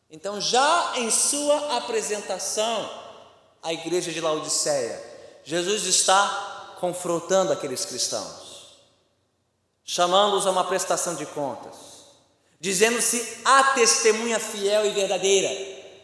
Então, 0.09 0.39
já 0.39 0.93
em 0.95 1.11
sua 1.11 1.75
apresentação 1.75 2.89
à 3.61 3.73
igreja 3.73 4.13
de 4.13 4.21
Laodiceia, 4.21 4.97
Jesus 5.43 5.83
está 5.83 6.77
confrontando 6.79 7.51
aqueles 7.51 7.83
cristãos, 7.83 8.46
chamando-os 9.87 10.45
a 10.45 10.51
uma 10.51 10.63
prestação 10.63 11.15
de 11.15 11.25
contas, 11.25 11.73
dizendo-se 12.59 13.39
a 13.43 13.63
testemunha 13.73 14.39
fiel 14.39 14.85
e 14.85 14.91
verdadeira, 14.91 15.49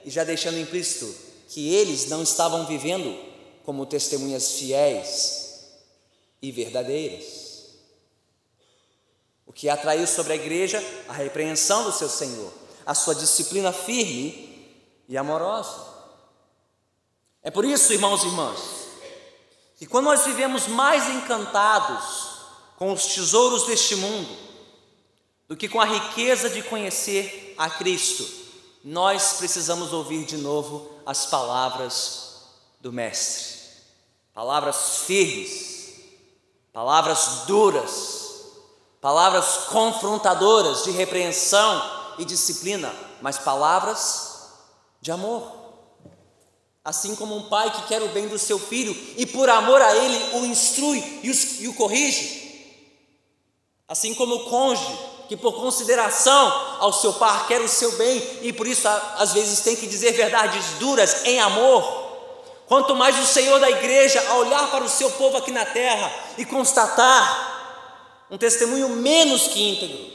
e 0.03 0.09
já 0.09 0.23
deixando 0.23 0.57
implícito 0.57 1.13
que 1.49 1.71
eles 1.71 2.09
não 2.09 2.23
estavam 2.23 2.65
vivendo 2.65 3.15
como 3.63 3.85
testemunhas 3.85 4.53
fiéis 4.53 5.67
e 6.41 6.51
verdadeiras 6.51 7.43
o 9.45 9.53
que 9.53 9.69
atraiu 9.69 10.07
sobre 10.07 10.33
a 10.33 10.35
igreja 10.35 10.83
a 11.07 11.13
repreensão 11.13 11.83
do 11.83 11.91
seu 11.91 12.09
Senhor, 12.09 12.51
a 12.83 12.95
sua 12.95 13.13
disciplina 13.13 13.71
firme 13.71 14.67
e 15.07 15.15
amorosa. 15.15 15.93
É 17.43 17.51
por 17.51 17.63
isso, 17.63 17.93
irmãos 17.93 18.23
e 18.23 18.27
irmãs, 18.27 18.59
que 19.75 19.85
quando 19.85 20.05
nós 20.05 20.25
vivemos 20.25 20.67
mais 20.67 21.07
encantados 21.07 22.32
com 22.83 22.91
os 22.91 23.05
tesouros 23.05 23.63
deste 23.63 23.95
mundo 23.95 24.27
do 25.47 25.55
que 25.55 25.69
com 25.69 25.79
a 25.79 25.85
riqueza 25.85 26.49
de 26.49 26.61
conhecer 26.61 27.55
a 27.57 27.69
Cristo, 27.69 28.27
nós 28.83 29.35
precisamos 29.37 29.93
ouvir 29.93 30.25
de 30.25 30.35
novo 30.35 30.91
as 31.05 31.25
palavras 31.27 32.41
do 32.81 32.91
Mestre, 32.91 33.57
palavras 34.33 34.97
firmes, 35.05 35.93
palavras 36.73 37.45
duras, 37.47 38.51
palavras 38.99 39.59
confrontadoras 39.69 40.83
de 40.83 40.91
repreensão 40.91 42.15
e 42.17 42.25
disciplina, 42.25 42.93
mas 43.21 43.37
palavras 43.37 44.49
de 44.99 45.09
amor. 45.09 45.49
Assim 46.83 47.15
como 47.15 47.33
um 47.33 47.47
pai 47.47 47.71
que 47.71 47.87
quer 47.87 48.01
o 48.01 48.09
bem 48.09 48.27
do 48.27 48.37
seu 48.37 48.59
filho 48.59 48.93
e 49.15 49.25
por 49.25 49.49
amor 49.49 49.81
a 49.81 49.95
ele 49.95 50.35
o 50.35 50.45
instrui 50.45 51.21
e, 51.23 51.67
o 51.69 51.73
corrige. 51.75 52.42
Assim 53.93 54.15
como 54.15 54.33
o 54.33 54.45
cônjuge 54.45 54.97
que 55.29 55.37
por 55.37 55.53
consideração 55.53 56.51
ao 56.79 56.91
seu 56.91 57.13
par 57.13 57.45
quer 57.45 57.61
o 57.61 57.67
seu 57.67 57.91
bem 57.91 58.39
e 58.41 58.51
por 58.51 58.65
isso 58.65 58.87
às 58.87 59.33
vezes 59.33 59.59
tem 59.59 59.75
que 59.75 59.85
dizer 59.85 60.13
verdades 60.13 60.65
duras 60.79 61.23
em 61.25 61.39
amor. 61.39 61.83
Quanto 62.65 62.95
mais 62.95 63.19
o 63.19 63.27
Senhor 63.27 63.59
da 63.59 63.69
igreja 63.69 64.19
a 64.29 64.37
olhar 64.37 64.71
para 64.71 64.83
o 64.83 64.89
seu 64.89 65.11
povo 65.11 65.37
aqui 65.37 65.51
na 65.51 65.63
terra 65.63 66.11
e 66.39 66.43
constatar 66.43 68.25
um 68.31 68.37
testemunho 68.39 68.89
menos 68.89 69.43
que 69.49 69.61
íntegro, 69.61 70.11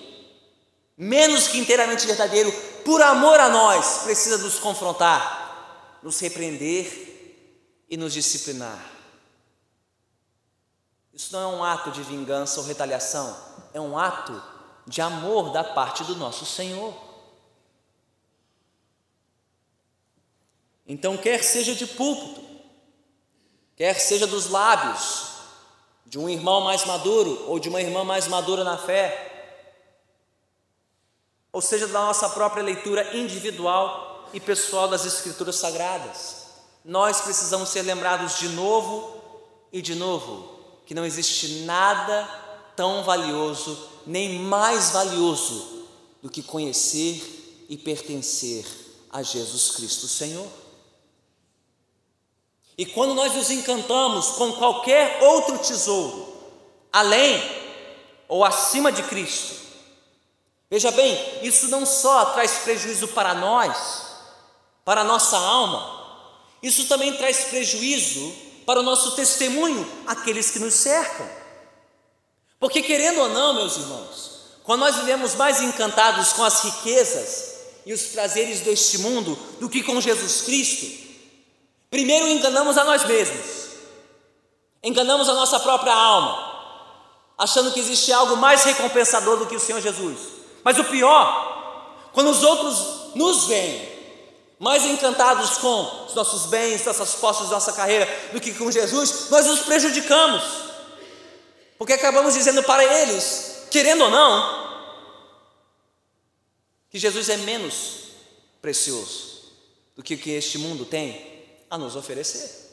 menos 0.96 1.46
que 1.46 1.58
inteiramente 1.60 2.04
verdadeiro, 2.04 2.50
por 2.84 3.00
amor 3.00 3.38
a 3.38 3.48
nós, 3.48 3.98
precisa 4.02 4.38
nos 4.38 4.58
confrontar, 4.58 6.00
nos 6.02 6.18
repreender 6.18 7.84
e 7.88 7.96
nos 7.96 8.12
disciplinar. 8.12 8.84
Isso 11.14 11.32
não 11.32 11.40
é 11.40 11.56
um 11.58 11.62
ato 11.62 11.92
de 11.92 12.02
vingança 12.02 12.58
ou 12.58 12.66
retaliação, 12.66 13.47
é 13.72 13.80
um 13.80 13.98
ato 13.98 14.42
de 14.86 15.00
amor 15.00 15.50
da 15.50 15.62
parte 15.62 16.02
do 16.04 16.16
nosso 16.16 16.46
Senhor. 16.46 16.94
Então, 20.86 21.16
quer 21.16 21.44
seja 21.44 21.74
de 21.74 21.86
púlpito, 21.86 22.40
quer 23.76 23.94
seja 24.00 24.26
dos 24.26 24.48
lábios 24.48 25.28
de 26.06 26.18
um 26.18 26.28
irmão 26.28 26.62
mais 26.62 26.86
maduro 26.86 27.44
ou 27.46 27.58
de 27.58 27.68
uma 27.68 27.82
irmã 27.82 28.02
mais 28.02 28.26
madura 28.26 28.64
na 28.64 28.78
fé, 28.78 29.28
ou 31.52 31.60
seja, 31.60 31.86
da 31.86 32.00
nossa 32.00 32.28
própria 32.30 32.62
leitura 32.62 33.16
individual 33.16 34.28
e 34.32 34.40
pessoal 34.40 34.88
das 34.88 35.04
Escrituras 35.04 35.56
Sagradas, 35.56 36.46
nós 36.84 37.20
precisamos 37.20 37.68
ser 37.68 37.82
lembrados 37.82 38.38
de 38.38 38.48
novo 38.50 39.22
e 39.70 39.82
de 39.82 39.94
novo 39.94 40.56
que 40.86 40.94
não 40.94 41.04
existe 41.04 41.64
nada 41.64 42.47
tão 42.78 43.02
valioso, 43.02 43.76
nem 44.06 44.38
mais 44.38 44.90
valioso 44.90 45.84
do 46.22 46.30
que 46.30 46.44
conhecer 46.44 47.66
e 47.68 47.76
pertencer 47.76 48.64
a 49.10 49.20
Jesus 49.20 49.72
Cristo 49.72 50.06
Senhor. 50.06 50.46
E 52.78 52.86
quando 52.86 53.14
nós 53.14 53.34
nos 53.34 53.50
encantamos 53.50 54.28
com 54.28 54.52
qualquer 54.52 55.20
outro 55.24 55.58
tesouro, 55.58 56.32
além 56.92 57.42
ou 58.28 58.44
acima 58.44 58.92
de 58.92 59.02
Cristo, 59.02 59.56
veja 60.70 60.92
bem, 60.92 61.18
isso 61.42 61.66
não 61.66 61.84
só 61.84 62.26
traz 62.26 62.58
prejuízo 62.58 63.08
para 63.08 63.34
nós, 63.34 64.04
para 64.84 65.00
a 65.00 65.04
nossa 65.04 65.36
alma, 65.36 66.30
isso 66.62 66.86
também 66.86 67.16
traz 67.16 67.46
prejuízo 67.46 68.32
para 68.64 68.78
o 68.78 68.84
nosso 68.84 69.16
testemunho, 69.16 69.84
aqueles 70.06 70.52
que 70.52 70.60
nos 70.60 70.74
cercam. 70.74 71.37
Porque, 72.60 72.82
querendo 72.82 73.20
ou 73.20 73.28
não, 73.28 73.54
meus 73.54 73.76
irmãos, 73.76 74.30
quando 74.64 74.80
nós 74.80 74.96
vivemos 74.96 75.34
mais 75.34 75.60
encantados 75.60 76.32
com 76.32 76.44
as 76.44 76.62
riquezas 76.64 77.54
e 77.86 77.92
os 77.92 78.02
prazeres 78.02 78.60
deste 78.60 78.98
mundo 78.98 79.38
do 79.60 79.68
que 79.68 79.82
com 79.82 80.00
Jesus 80.00 80.42
Cristo, 80.42 81.08
Primeiro 81.90 82.28
enganamos 82.28 82.76
a 82.76 82.84
nós 82.84 83.04
mesmos, 83.04 83.46
enganamos 84.82 85.28
a 85.28 85.34
nossa 85.34 85.58
própria 85.58 85.94
alma, 85.94 86.38
achando 87.36 87.72
que 87.72 87.80
existe 87.80 88.12
algo 88.12 88.36
mais 88.36 88.62
recompensador 88.64 89.38
do 89.38 89.46
que 89.46 89.56
o 89.56 89.60
Senhor 89.60 89.80
Jesus. 89.80 90.18
Mas 90.62 90.78
o 90.78 90.84
pior, 90.84 92.10
quando 92.12 92.28
os 92.30 92.42
outros 92.42 93.14
nos 93.14 93.46
veem 93.46 93.96
mais 94.58 94.84
encantados 94.84 95.56
com 95.58 96.06
os 96.08 96.14
nossos 96.14 96.46
bens, 96.46 96.84
nossas 96.84 97.14
posses, 97.14 97.48
nossa 97.48 97.72
carreira, 97.72 98.06
do 98.32 98.40
que 98.40 98.52
com 98.52 98.70
Jesus, 98.70 99.30
nós 99.30 99.46
os 99.46 99.60
prejudicamos, 99.60 100.42
porque 101.78 101.92
acabamos 101.92 102.34
dizendo 102.34 102.62
para 102.64 102.84
eles, 102.84 103.68
querendo 103.70 104.04
ou 104.04 104.10
não, 104.10 104.68
que 106.90 106.98
Jesus 106.98 107.28
é 107.28 107.36
menos 107.38 108.08
precioso 108.60 109.52
do 109.94 110.02
que 110.02 110.14
o 110.14 110.18
que 110.18 110.30
este 110.30 110.58
mundo 110.58 110.84
tem 110.84 111.46
a 111.70 111.78
nos 111.78 111.94
oferecer. 111.94 112.66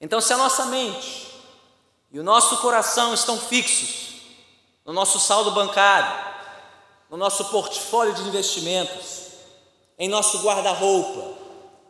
Então, 0.00 0.20
se 0.20 0.32
a 0.32 0.36
nossa 0.36 0.66
mente 0.66 1.28
e 2.10 2.20
o 2.20 2.24
nosso 2.24 2.58
coração 2.58 3.12
estão 3.14 3.38
fixos 3.38 4.12
no 4.84 4.92
nosso 4.92 5.18
saldo 5.18 5.52
bancário, 5.52 6.32
no 7.10 7.16
nosso 7.16 7.46
portfólio 7.46 8.14
de 8.14 8.22
investimentos, 8.22 9.22
em 9.98 10.08
nosso 10.08 10.42
guarda-roupa, 10.42 11.38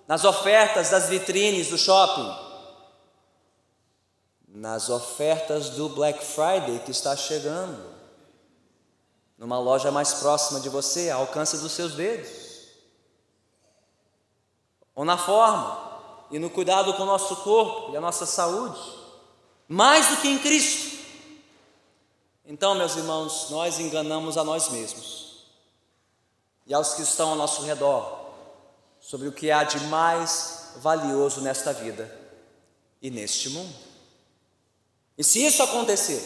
nas 0.07 0.25
ofertas 0.25 0.91
das 0.91 1.09
vitrines 1.09 1.69
do 1.69 1.79
shopping, 1.79 2.52
nas 4.53 4.91
ofertas 4.91 5.71
do 5.71 5.89
Black 5.89 6.23
Friday 6.23 6.81
que 6.81 6.91
está 6.91 7.17
chegando, 7.17 7.91
numa 9.39 9.59
loja 9.59 9.91
mais 9.91 10.13
próxima 10.15 10.61
de 10.61 10.69
você, 10.69 11.11
ao 11.11 11.23
alcance 11.23 11.57
dos 11.57 11.73
seus 11.73 11.95
dedos 11.95 12.43
ou 14.95 15.07
na 15.07 15.17
forma 15.17 16.27
e 16.31 16.39
no 16.39 16.51
cuidado 16.51 16.93
com 16.95 17.03
o 17.03 17.07
nosso 17.07 17.37
corpo 17.37 17.93
e 17.93 17.97
a 17.97 18.01
nossa 18.01 18.27
saúde, 18.27 18.79
mais 19.67 20.09
do 20.09 20.17
que 20.19 20.29
em 20.29 20.39
Cristo. 20.39 20.99
Então, 22.45 22.75
meus 22.75 22.95
irmãos, 22.95 23.49
nós 23.51 23.79
enganamos 23.79 24.37
a 24.37 24.45
nós 24.45 24.69
mesmos 24.69 25.47
e 26.67 26.75
aos 26.75 26.93
que 26.93 27.03
estão 27.03 27.31
ao 27.31 27.37
nosso 27.37 27.63
redor 27.63 28.21
sobre 29.01 29.29
o 29.29 29.33
que 29.33 29.51
há 29.51 29.65
de 29.65 29.81
mais 29.87 30.73
valioso 30.77 31.41
nesta 31.41 31.73
vida 31.73 32.15
e 33.01 33.11
neste 33.11 33.49
mundo. 33.49 33.92
E 35.17 35.25
se 35.25 35.45
isso 35.45 35.63
acontecer, 35.63 36.23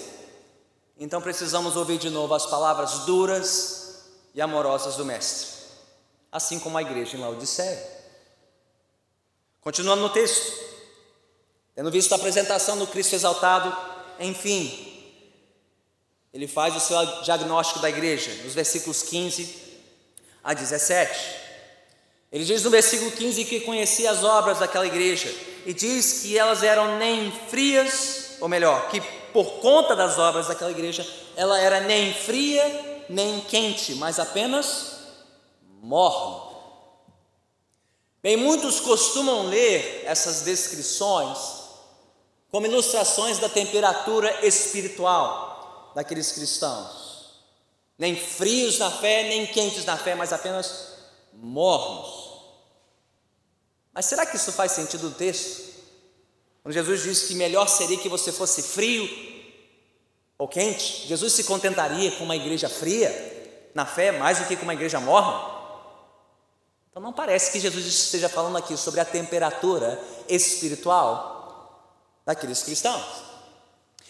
então 0.98 1.20
precisamos 1.20 1.76
ouvir 1.76 1.98
de 1.98 2.10
novo 2.10 2.34
as 2.34 2.46
palavras 2.46 3.00
duras 3.00 4.04
e 4.34 4.40
amorosas 4.40 4.96
do 4.96 5.04
Mestre, 5.04 5.48
assim 6.30 6.58
como 6.58 6.78
a 6.78 6.82
igreja 6.82 7.16
em 7.16 7.20
Laodiceia. 7.20 7.96
Continuando 9.60 10.02
no 10.02 10.10
texto, 10.10 10.52
tendo 11.74 11.90
visto 11.90 12.12
a 12.12 12.16
apresentação 12.16 12.78
do 12.78 12.86
Cristo 12.86 13.14
exaltado, 13.14 13.76
enfim, 14.20 14.96
ele 16.32 16.46
faz 16.46 16.76
o 16.76 16.80
seu 16.80 17.22
diagnóstico 17.22 17.80
da 17.80 17.88
igreja, 17.88 18.30
nos 18.44 18.54
versículos 18.54 19.02
15 19.02 19.66
a 20.44 20.54
17. 20.54 21.46
Ele 22.30 22.44
diz 22.44 22.62
no 22.62 22.70
versículo 22.70 23.10
15 23.10 23.44
que 23.44 23.60
conhecia 23.60 24.10
as 24.10 24.22
obras 24.22 24.58
daquela 24.58 24.86
igreja 24.86 25.34
e 25.64 25.72
diz 25.72 26.20
que 26.20 26.36
elas 26.38 26.62
eram 26.62 26.98
nem 26.98 27.32
frias, 27.48 28.25
ou 28.40 28.48
melhor, 28.48 28.88
que 28.88 29.00
por 29.32 29.60
conta 29.60 29.94
das 29.94 30.18
obras 30.18 30.48
daquela 30.48 30.70
igreja, 30.70 31.06
ela 31.36 31.58
era 31.58 31.80
nem 31.80 32.14
fria 32.14 32.94
nem 33.08 33.40
quente, 33.40 33.94
mas 33.94 34.18
apenas 34.18 34.96
morna. 35.80 36.56
Bem, 38.22 38.36
muitos 38.36 38.80
costumam 38.80 39.46
ler 39.46 40.02
essas 40.04 40.42
descrições 40.42 41.38
como 42.50 42.66
ilustrações 42.66 43.38
da 43.38 43.48
temperatura 43.48 44.44
espiritual 44.44 45.92
daqueles 45.94 46.32
cristãos. 46.32 47.34
Nem 47.98 48.16
frios 48.16 48.78
na 48.78 48.90
fé, 48.90 49.22
nem 49.24 49.46
quentes 49.46 49.84
na 49.84 49.96
fé, 49.96 50.14
mas 50.14 50.32
apenas 50.32 50.94
mornos. 51.32 52.26
Mas 53.92 54.06
será 54.06 54.26
que 54.26 54.36
isso 54.36 54.52
faz 54.52 54.72
sentido 54.72 55.08
no 55.08 55.14
texto? 55.14 55.75
Quando 56.66 56.74
Jesus 56.74 57.04
diz 57.04 57.22
que 57.22 57.34
melhor 57.36 57.68
seria 57.68 57.96
que 57.96 58.08
você 58.08 58.32
fosse 58.32 58.60
frio 58.60 59.08
ou 60.36 60.48
quente, 60.48 61.06
Jesus 61.06 61.32
se 61.32 61.44
contentaria 61.44 62.10
com 62.16 62.24
uma 62.24 62.34
igreja 62.34 62.68
fria 62.68 63.70
na 63.72 63.86
fé 63.86 64.10
mais 64.10 64.40
do 64.40 64.46
que 64.46 64.56
com 64.56 64.64
uma 64.64 64.74
igreja 64.74 64.98
morna? 64.98 65.48
Então 66.90 67.00
não 67.00 67.12
parece 67.12 67.52
que 67.52 67.60
Jesus 67.60 67.86
esteja 67.86 68.28
falando 68.28 68.56
aqui 68.58 68.76
sobre 68.76 68.98
a 68.98 69.04
temperatura 69.04 70.02
espiritual 70.28 72.02
daqueles 72.26 72.64
cristãos. 72.64 73.22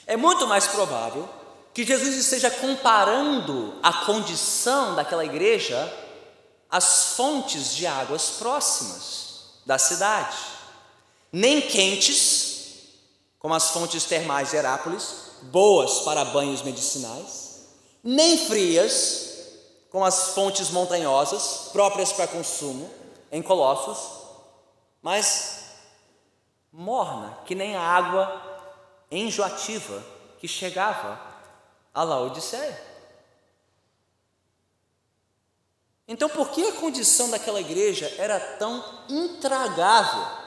É 0.06 0.16
muito 0.16 0.46
mais 0.46 0.66
provável 0.66 1.28
que 1.74 1.84
Jesus 1.84 2.16
esteja 2.16 2.50
comparando 2.50 3.78
a 3.82 3.92
condição 3.92 4.94
daquela 4.94 5.26
igreja 5.26 5.92
às 6.70 7.16
fontes 7.16 7.74
de 7.74 7.86
águas 7.86 8.30
próximas 8.38 9.60
da 9.66 9.76
cidade, 9.76 10.38
nem 11.32 11.60
quentes, 11.60 12.45
como 13.46 13.54
as 13.54 13.70
fontes 13.70 14.04
termais 14.04 14.50
de 14.50 14.56
Herápolis, 14.56 15.30
boas 15.42 16.00
para 16.00 16.24
banhos 16.24 16.62
medicinais, 16.62 17.60
nem 18.02 18.36
frias, 18.36 19.38
com 19.88 20.04
as 20.04 20.30
fontes 20.30 20.68
montanhosas 20.70 21.68
próprias 21.70 22.12
para 22.12 22.26
consumo 22.26 22.90
em 23.30 23.40
Colossos, 23.40 24.24
mas 25.00 25.60
morna, 26.72 27.38
que 27.46 27.54
nem 27.54 27.76
a 27.76 27.80
água 27.80 28.42
enjoativa 29.12 30.04
que 30.40 30.48
chegava 30.48 31.16
a 31.94 32.02
Laodiceia. 32.02 32.82
Então, 36.08 36.28
por 36.28 36.50
que 36.50 36.66
a 36.66 36.72
condição 36.72 37.30
daquela 37.30 37.60
igreja 37.60 38.12
era 38.18 38.40
tão 38.40 38.84
intragável? 39.08 40.45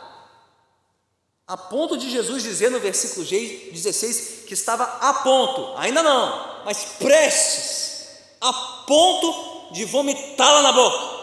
A 1.50 1.58
ponto 1.58 1.98
de 1.98 2.12
Jesus 2.12 2.44
dizer 2.44 2.70
no 2.70 2.80
versículo 2.80 3.26
16 3.26 4.44
que 4.46 4.54
estava 4.54 4.84
a 4.84 5.16
ponto, 5.16 5.76
ainda 5.80 6.04
não, 6.04 6.64
mas 6.64 6.86
prestes 7.00 8.08
a 8.40 8.54
ponto 8.86 9.74
de 9.74 9.84
vomitá-la 9.84 10.62
na 10.62 10.72
boca. 10.72 11.20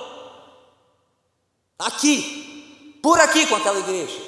Aqui, 1.79 2.99
por 3.01 3.21
aqui 3.21 3.47
com 3.47 3.55
aquela 3.55 3.79
igreja. 3.79 4.21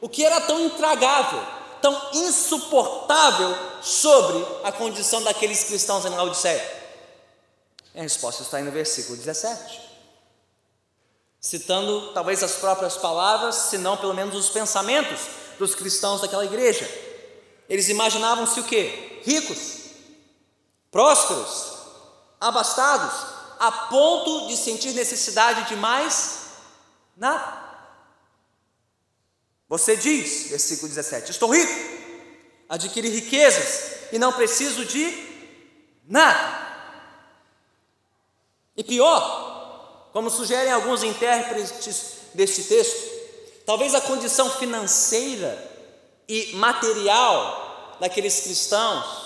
O 0.00 0.08
que 0.08 0.24
era 0.24 0.40
tão 0.40 0.58
intragável, 0.58 1.40
tão 1.80 2.10
insuportável 2.14 3.56
sobre 3.80 4.44
a 4.64 4.72
condição 4.72 5.22
daqueles 5.22 5.62
cristãos 5.62 6.04
em 6.04 6.08
Laodiceia? 6.08 6.82
A 7.94 8.02
resposta 8.02 8.42
está 8.42 8.56
aí 8.56 8.64
no 8.64 8.72
versículo 8.72 9.16
17. 9.16 9.80
Citando 11.40 12.12
talvez 12.12 12.42
as 12.42 12.56
próprias 12.56 12.96
palavras, 12.96 13.54
se 13.54 13.78
não 13.78 13.96
pelo 13.96 14.14
menos 14.14 14.34
os 14.34 14.48
pensamentos 14.48 15.43
dos 15.58 15.74
cristãos 15.74 16.20
daquela 16.20 16.44
igreja. 16.44 16.88
Eles 17.68 17.88
imaginavam-se 17.88 18.60
o 18.60 18.64
quê? 18.64 19.20
Ricos, 19.24 19.90
prósperos, 20.90 21.74
abastados, 22.40 23.12
a 23.58 23.70
ponto 23.88 24.48
de 24.48 24.56
sentir 24.56 24.92
necessidade 24.92 25.68
de 25.68 25.76
mais 25.76 26.44
Nada. 27.16 27.62
Você 29.68 29.96
diz, 29.96 30.48
versículo 30.50 30.88
17: 30.88 31.30
Estou 31.30 31.54
rico, 31.54 31.72
adquiri 32.68 33.08
riquezas 33.08 34.12
e 34.12 34.18
não 34.18 34.32
preciso 34.32 34.84
de 34.84 35.12
nada. 36.06 36.64
E 38.76 38.82
pior, 38.82 40.10
como 40.12 40.28
sugerem 40.28 40.72
alguns 40.72 41.02
intérpretes 41.02 42.16
deste 42.34 42.64
texto, 42.64 43.13
talvez 43.64 43.94
a 43.94 44.00
condição 44.00 44.50
financeira 44.50 45.72
e 46.28 46.54
material 46.54 47.96
daqueles 48.00 48.40
cristãos 48.40 49.24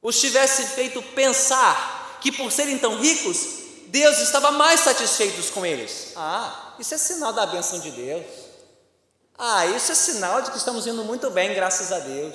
os 0.00 0.20
tivesse 0.20 0.66
feito 0.66 1.00
pensar 1.00 2.18
que 2.20 2.32
por 2.32 2.50
serem 2.50 2.78
tão 2.78 2.98
ricos, 2.98 3.62
Deus 3.86 4.18
estava 4.18 4.50
mais 4.50 4.80
satisfeito 4.80 5.52
com 5.52 5.64
eles. 5.64 6.12
Ah, 6.16 6.74
isso 6.78 6.94
é 6.94 6.98
sinal 6.98 7.32
da 7.32 7.46
bênção 7.46 7.78
de 7.78 7.90
Deus. 7.92 8.26
Ah, 9.38 9.66
isso 9.66 9.92
é 9.92 9.94
sinal 9.94 10.42
de 10.42 10.50
que 10.50 10.56
estamos 10.56 10.86
indo 10.86 11.04
muito 11.04 11.30
bem, 11.30 11.54
graças 11.54 11.92
a 11.92 12.00
Deus. 12.00 12.34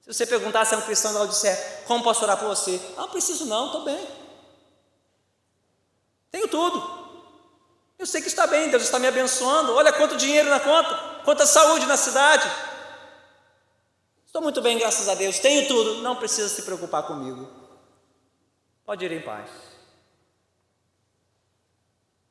Se 0.00 0.12
você 0.12 0.26
perguntar 0.26 0.64
se 0.64 0.74
é 0.74 0.78
um 0.78 0.82
cristão 0.82 1.10
ela 1.14 1.26
disser, 1.26 1.82
como 1.86 2.04
posso 2.04 2.22
orar 2.22 2.38
por 2.38 2.48
você? 2.48 2.80
Ah, 2.96 3.02
não 3.02 3.10
preciso 3.10 3.46
não, 3.46 3.66
estou 3.66 3.84
bem. 3.84 4.06
Tenho 6.30 6.48
tudo. 6.48 7.03
Eu 8.04 8.06
sei 8.06 8.20
que 8.20 8.28
está 8.28 8.46
bem, 8.46 8.68
Deus 8.68 8.82
está 8.82 8.98
me 8.98 9.06
abençoando. 9.06 9.74
Olha 9.74 9.90
quanto 9.90 10.14
dinheiro 10.14 10.50
na 10.50 10.60
conta, 10.60 11.22
quanta 11.24 11.46
saúde 11.46 11.86
na 11.86 11.96
cidade. 11.96 12.46
Estou 14.26 14.42
muito 14.42 14.60
bem, 14.60 14.78
graças 14.78 15.08
a 15.08 15.14
Deus, 15.14 15.38
tenho 15.38 15.66
tudo, 15.66 16.02
não 16.02 16.14
precisa 16.14 16.50
se 16.50 16.60
preocupar 16.64 17.04
comigo. 17.04 17.50
Pode 18.84 19.06
ir 19.06 19.10
em 19.10 19.22
paz. 19.22 19.48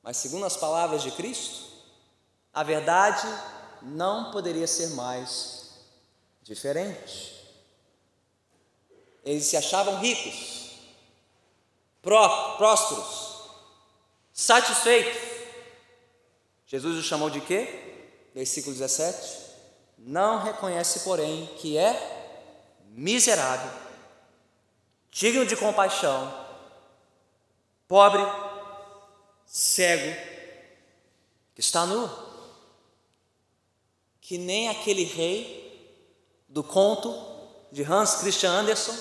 Mas, 0.03 0.17
segundo 0.17 0.45
as 0.45 0.55
palavras 0.55 1.01
de 1.01 1.09
Cristo, 1.09 1.65
a 2.53 2.61
verdade 2.61 3.27
não 3.81 4.29
poderia 4.29 4.67
ser 4.67 4.89
mais 4.89 5.71
diferente. 6.43 7.33
Eles 9.25 9.45
se 9.45 9.57
achavam 9.57 9.97
ricos, 9.97 10.69
pró 11.99 12.57
prósperos, 12.57 13.49
satisfeitos. 14.31 15.32
Jesus 16.73 16.97
os 16.97 17.05
chamou 17.05 17.29
de 17.29 17.39
quê? 17.39 17.67
Versículo 18.33 18.75
17 18.75 19.43
não 19.95 20.41
reconhece, 20.41 21.01
porém, 21.01 21.45
que 21.59 21.77
é 21.77 22.41
miserável, 22.89 23.71
digno 25.11 25.45
de 25.45 25.55
compaixão, 25.55 26.33
pobre, 27.87 28.23
cego, 29.45 30.19
que 31.53 31.61
está 31.61 31.85
nu, 31.85 32.09
que 34.19 34.39
nem 34.39 34.67
aquele 34.67 35.03
rei 35.03 36.09
do 36.49 36.63
conto 36.63 37.15
de 37.71 37.83
Hans 37.83 38.15
Christian 38.15 38.49
Andersen, 38.49 38.97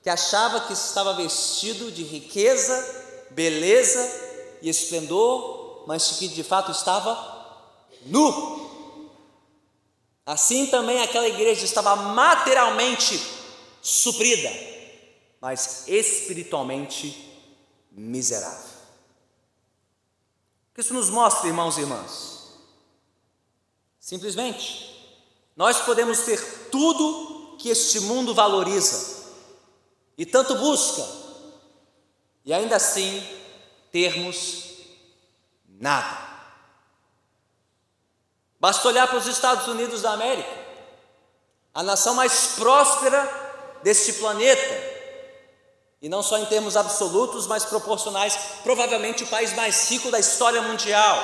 que 0.00 0.08
achava 0.08 0.60
que 0.60 0.72
estava 0.72 1.14
vestido 1.14 1.90
de 1.90 2.04
riqueza, 2.04 3.26
beleza 3.30 4.00
e 4.62 4.68
esplendor, 4.68 5.59
mas 5.90 6.12
que 6.12 6.28
de 6.28 6.44
fato 6.44 6.70
estava 6.70 7.18
nu. 8.06 9.10
Assim 10.24 10.68
também 10.68 11.02
aquela 11.02 11.26
igreja 11.26 11.64
estava 11.64 11.96
materialmente 11.96 13.20
suprida, 13.82 14.48
mas 15.40 15.88
espiritualmente 15.88 17.36
miserável. 17.90 18.70
O 20.70 20.74
que 20.76 20.80
isso 20.80 20.94
nos 20.94 21.10
mostra, 21.10 21.48
irmãos 21.48 21.76
e 21.76 21.80
irmãs? 21.80 22.52
Simplesmente, 23.98 25.18
nós 25.56 25.80
podemos 25.80 26.20
ter 26.20 26.68
tudo 26.70 27.56
que 27.58 27.68
este 27.68 27.98
mundo 27.98 28.32
valoriza 28.32 29.24
e 30.16 30.24
tanto 30.24 30.54
busca, 30.54 31.04
e 32.44 32.52
ainda 32.52 32.76
assim 32.76 33.20
termos 33.90 34.69
nada. 35.80 36.28
Basta 38.60 38.86
olhar 38.86 39.08
para 39.08 39.16
os 39.16 39.26
Estados 39.26 39.66
Unidos 39.66 40.02
da 40.02 40.12
América, 40.12 40.50
a 41.72 41.82
nação 41.82 42.14
mais 42.14 42.54
próspera 42.56 43.26
deste 43.82 44.12
planeta, 44.14 44.90
e 46.02 46.08
não 46.08 46.22
só 46.22 46.38
em 46.38 46.44
termos 46.46 46.76
absolutos, 46.76 47.46
mas 47.46 47.64
proporcionais, 47.64 48.36
provavelmente 48.62 49.24
o 49.24 49.26
país 49.28 49.54
mais 49.54 49.90
rico 49.90 50.10
da 50.10 50.18
história 50.18 50.60
mundial, 50.60 51.18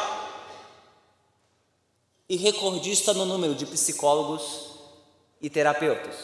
e 2.28 2.36
recordista 2.36 3.12
no 3.12 3.26
número 3.26 3.54
de 3.54 3.66
psicólogos 3.66 4.70
e 5.40 5.50
terapeutas. 5.50 6.16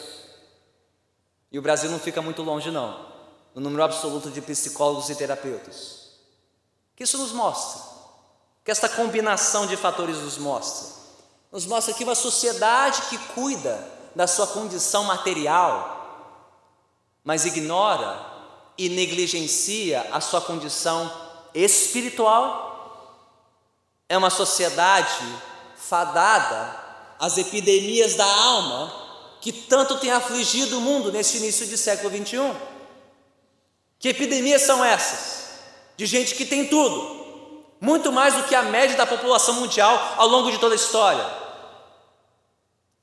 E 1.51 1.59
o 1.59 1.61
Brasil 1.61 1.89
não 1.89 1.99
fica 1.99 2.21
muito 2.21 2.41
longe, 2.41 2.71
não, 2.71 3.13
no 3.53 3.61
número 3.61 3.83
absoluto 3.83 4.31
de 4.31 4.41
psicólogos 4.41 5.09
e 5.11 5.15
terapeutas. 5.15 6.09
O 6.91 6.95
que 6.95 7.03
isso 7.03 7.17
nos 7.19 7.31
mostra? 7.31 7.92
Que 8.63 8.71
esta 8.71 8.87
combinação 8.87 9.67
de 9.67 9.75
fatores 9.75 10.17
nos 10.17 10.37
mostra? 10.37 10.93
nos 11.53 11.67
mostra 11.67 11.93
aqui 11.93 12.03
uma 12.03 12.15
sociedade 12.15 13.03
que 13.03 13.17
cuida 13.35 13.87
da 14.15 14.25
sua 14.25 14.47
condição 14.47 15.03
material, 15.03 16.41
mas 17.23 17.45
ignora 17.45 18.19
e 18.75 18.89
negligencia 18.89 20.09
a 20.11 20.19
sua 20.19 20.41
condição 20.41 21.11
espiritual. 21.53 23.29
É 24.09 24.17
uma 24.17 24.31
sociedade 24.31 25.23
fadada 25.77 26.75
às 27.19 27.37
epidemias 27.37 28.15
da 28.15 28.25
alma 28.25 28.91
que 29.39 29.51
tanto 29.51 29.99
tem 29.99 30.11
afligido 30.11 30.79
o 30.79 30.81
mundo 30.81 31.11
neste 31.11 31.37
início 31.37 31.67
de 31.67 31.77
século 31.77 32.09
21. 32.09 32.55
Que 33.99 34.09
epidemias 34.09 34.63
são 34.63 34.83
essas? 34.83 35.59
De 35.95 36.07
gente 36.07 36.33
que 36.33 36.45
tem 36.45 36.67
tudo, 36.67 37.22
muito 37.83 38.13
mais 38.13 38.33
do 38.33 38.45
que 38.45 38.55
a 38.55 38.63
média 38.63 38.95
da 38.95 39.05
população 39.05 39.55
mundial 39.55 40.15
ao 40.15 40.29
longo 40.29 40.49
de 40.49 40.57
toda 40.57 40.73
a 40.73 40.77
história 40.77 41.43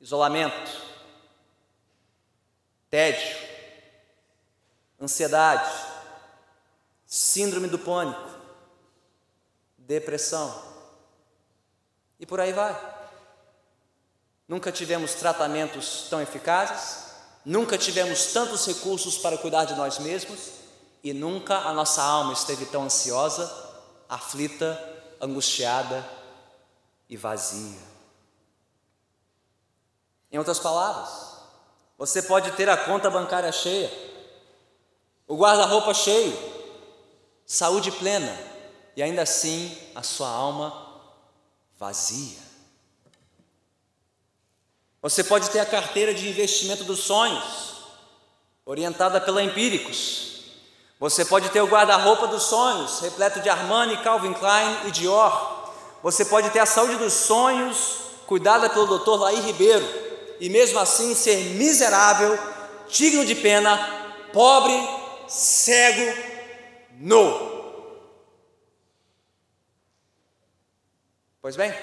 isolamento, 0.01 0.81
tédio, 2.89 3.37
ansiedade, 4.99 5.71
síndrome 7.05 7.69
do 7.69 7.79
pânico, 7.79 8.27
depressão 9.77 10.63
e 12.19 12.25
por 12.25 12.41
aí 12.41 12.55
vai. 12.55 12.75
Nunca 14.49 14.73
tivemos 14.73 15.13
tratamentos 15.13 16.07
tão 16.09 16.23
eficazes, 16.23 17.05
nunca 17.45 17.77
tivemos 17.77 18.33
tantos 18.33 18.67
recursos 18.67 19.19
para 19.19 19.37
cuidar 19.37 19.67
de 19.67 19.75
nós 19.75 19.99
mesmos 19.99 20.53
e 21.05 21.13
nunca 21.13 21.59
a 21.59 21.75
nossa 21.75 22.03
alma 22.03 22.33
esteve 22.33 22.65
tão 22.65 22.85
ansiosa, 22.85 23.70
aflita, 24.11 24.77
angustiada 25.21 26.05
e 27.09 27.17
vazia. 27.17 27.79
Em 30.33 30.37
outras 30.37 30.59
palavras, 30.59 31.39
você 31.97 32.21
pode 32.21 32.51
ter 32.53 32.69
a 32.69 32.77
conta 32.77 33.09
bancária 33.09 33.53
cheia, 33.53 33.91
o 35.29 35.37
guarda-roupa 35.37 35.95
cheio, 35.95 36.37
saúde 37.47 37.93
plena 37.93 38.37
e 38.97 39.03
ainda 39.03 39.23
assim 39.23 39.77
a 39.95 40.03
sua 40.03 40.29
alma 40.29 41.01
vazia. 41.79 42.39
Você 45.01 45.23
pode 45.23 45.51
ter 45.51 45.61
a 45.61 45.67
carteira 45.67 46.13
de 46.13 46.29
investimento 46.29 46.85
dos 46.85 47.01
sonhos, 47.01 47.77
orientada 48.67 49.21
pela 49.21 49.43
Empíricos. 49.43 50.40
Você 51.01 51.25
pode 51.25 51.49
ter 51.49 51.63
o 51.63 51.67
guarda-roupa 51.67 52.27
dos 52.27 52.43
sonhos, 52.43 53.01
repleto 53.01 53.41
de 53.41 53.49
Armani, 53.49 53.97
Calvin 54.03 54.35
Klein 54.35 54.87
e 54.87 54.91
Dior. 54.91 55.73
Você 56.03 56.27
pode 56.27 56.51
ter 56.51 56.59
a 56.59 56.67
saúde 56.67 56.97
dos 56.97 57.15
sonhos, 57.15 58.03
cuidada 58.27 58.69
pelo 58.69 58.99
Dr. 58.99 59.19
Laí 59.19 59.41
Ribeiro 59.41 59.87
e 60.39 60.51
mesmo 60.51 60.79
assim 60.79 61.15
ser 61.15 61.55
miserável, 61.55 62.39
digno 62.91 63.25
de 63.25 63.35
pena, 63.35 63.79
pobre, 64.31 64.75
cego, 65.27 66.19
nu. 66.99 67.49
Pois 71.41 71.57
bem, 71.57 71.75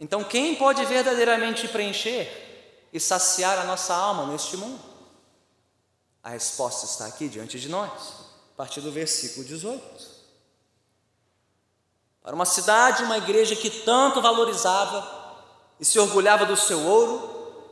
então 0.00 0.24
quem 0.24 0.54
pode 0.54 0.82
verdadeiramente 0.86 1.68
preencher 1.68 2.88
e 2.90 2.98
saciar 2.98 3.58
a 3.58 3.64
nossa 3.64 3.94
alma 3.94 4.24
neste 4.32 4.56
mundo? 4.56 4.95
A 6.26 6.30
resposta 6.30 6.86
está 6.86 7.06
aqui 7.06 7.28
diante 7.28 7.56
de 7.56 7.68
nós, 7.68 7.88
a 7.88 8.56
partir 8.56 8.80
do 8.80 8.90
versículo 8.90 9.46
18. 9.46 9.80
Para 12.20 12.34
uma 12.34 12.44
cidade, 12.44 13.04
uma 13.04 13.16
igreja 13.16 13.54
que 13.54 13.70
tanto 13.70 14.20
valorizava 14.20 15.08
e 15.78 15.84
se 15.84 16.00
orgulhava 16.00 16.44
do 16.44 16.56
seu 16.56 16.80
ouro, 16.80 17.62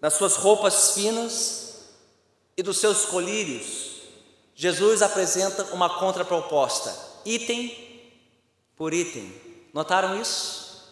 das 0.00 0.14
suas 0.14 0.34
roupas 0.34 0.90
finas 0.90 1.84
e 2.56 2.64
dos 2.64 2.78
seus 2.78 3.04
colírios, 3.04 3.92
Jesus 4.56 5.00
apresenta 5.00 5.62
uma 5.72 5.88
contraproposta: 6.00 6.92
item 7.24 8.10
por 8.74 8.92
item. 8.92 9.32
Notaram 9.72 10.20
isso? 10.20 10.82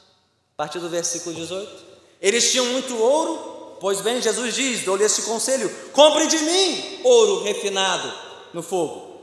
A 0.54 0.56
partir 0.56 0.78
do 0.78 0.88
versículo 0.88 1.34
18. 1.34 1.84
Eles 2.20 2.52
tinham 2.52 2.66
muito 2.66 2.96
ouro, 2.96 3.51
pois 3.83 4.01
bem, 4.01 4.23
Jesus 4.23 4.55
diz: 4.55 4.85
dou-lhe 4.85 5.03
este 5.03 5.23
conselho: 5.23 5.68
compre 5.92 6.29
de 6.29 6.38
mim 6.38 7.01
ouro 7.03 7.42
refinado 7.42 8.11
no 8.55 8.62
fogo, 8.62 9.21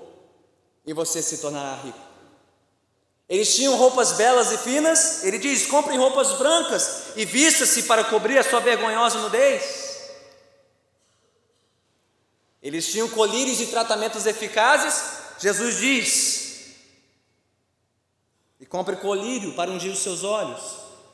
e 0.85 0.91
você 0.91 1.21
se 1.21 1.37
tornará 1.37 1.75
rico. 1.75 1.97
Eles 3.29 3.55
tinham 3.55 3.77
roupas 3.77 4.11
belas 4.13 4.51
e 4.51 4.57
finas, 4.57 5.23
ele 5.23 5.37
diz: 5.37 5.65
comprem 5.65 5.97
roupas 5.97 6.33
brancas 6.33 7.13
e 7.15 7.23
vista-se 7.23 7.83
para 7.83 8.03
cobrir 8.03 8.37
a 8.37 8.43
sua 8.43 8.59
vergonhosa 8.59 9.19
nudez. 9.19 9.87
Eles 12.61 12.91
tinham 12.91 13.07
colírios 13.07 13.61
e 13.61 13.67
tratamentos 13.67 14.25
eficazes, 14.25 15.39
Jesus 15.39 15.77
diz: 15.77 16.75
e 18.59 18.65
compre 18.65 18.97
colírio 18.97 19.53
para 19.53 19.71
ungir 19.71 19.93
os 19.93 19.99
seus 19.99 20.25
olhos 20.25 20.61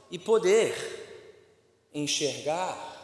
e 0.09 0.17
poder 0.17 0.73
enxergar, 1.93 2.94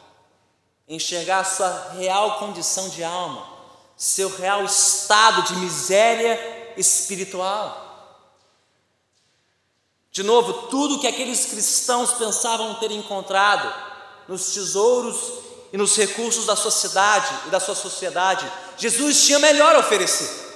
enxergar 0.88 1.40
a 1.40 1.44
sua 1.44 1.90
real 1.94 2.40
condição 2.40 2.90
de 2.90 3.04
alma, 3.04 3.48
seu 3.96 4.30
real 4.36 4.64
estado 4.66 5.44
de 5.44 5.56
miséria 5.58 6.74
espiritual. 6.78 7.90
De 10.12 10.24
novo, 10.24 10.68
tudo 10.68 11.00
que 11.00 11.08
aqueles 11.08 11.46
cristãos 11.46 12.14
pensavam 12.14 12.76
ter 12.76 12.92
encontrado 12.92 13.74
nos 14.28 14.54
tesouros 14.54 15.18
e 15.72 15.78
nos 15.78 15.96
recursos 15.96 16.46
da 16.46 16.56
sociedade 16.56 17.34
e 17.48 17.50
da 17.50 17.60
sua 17.60 17.76
sociedade, 17.76 18.52
Jesus 18.78 19.26
tinha 19.26 19.40
melhor 19.40 19.76
a 19.76 19.80
oferecer. 19.80 20.52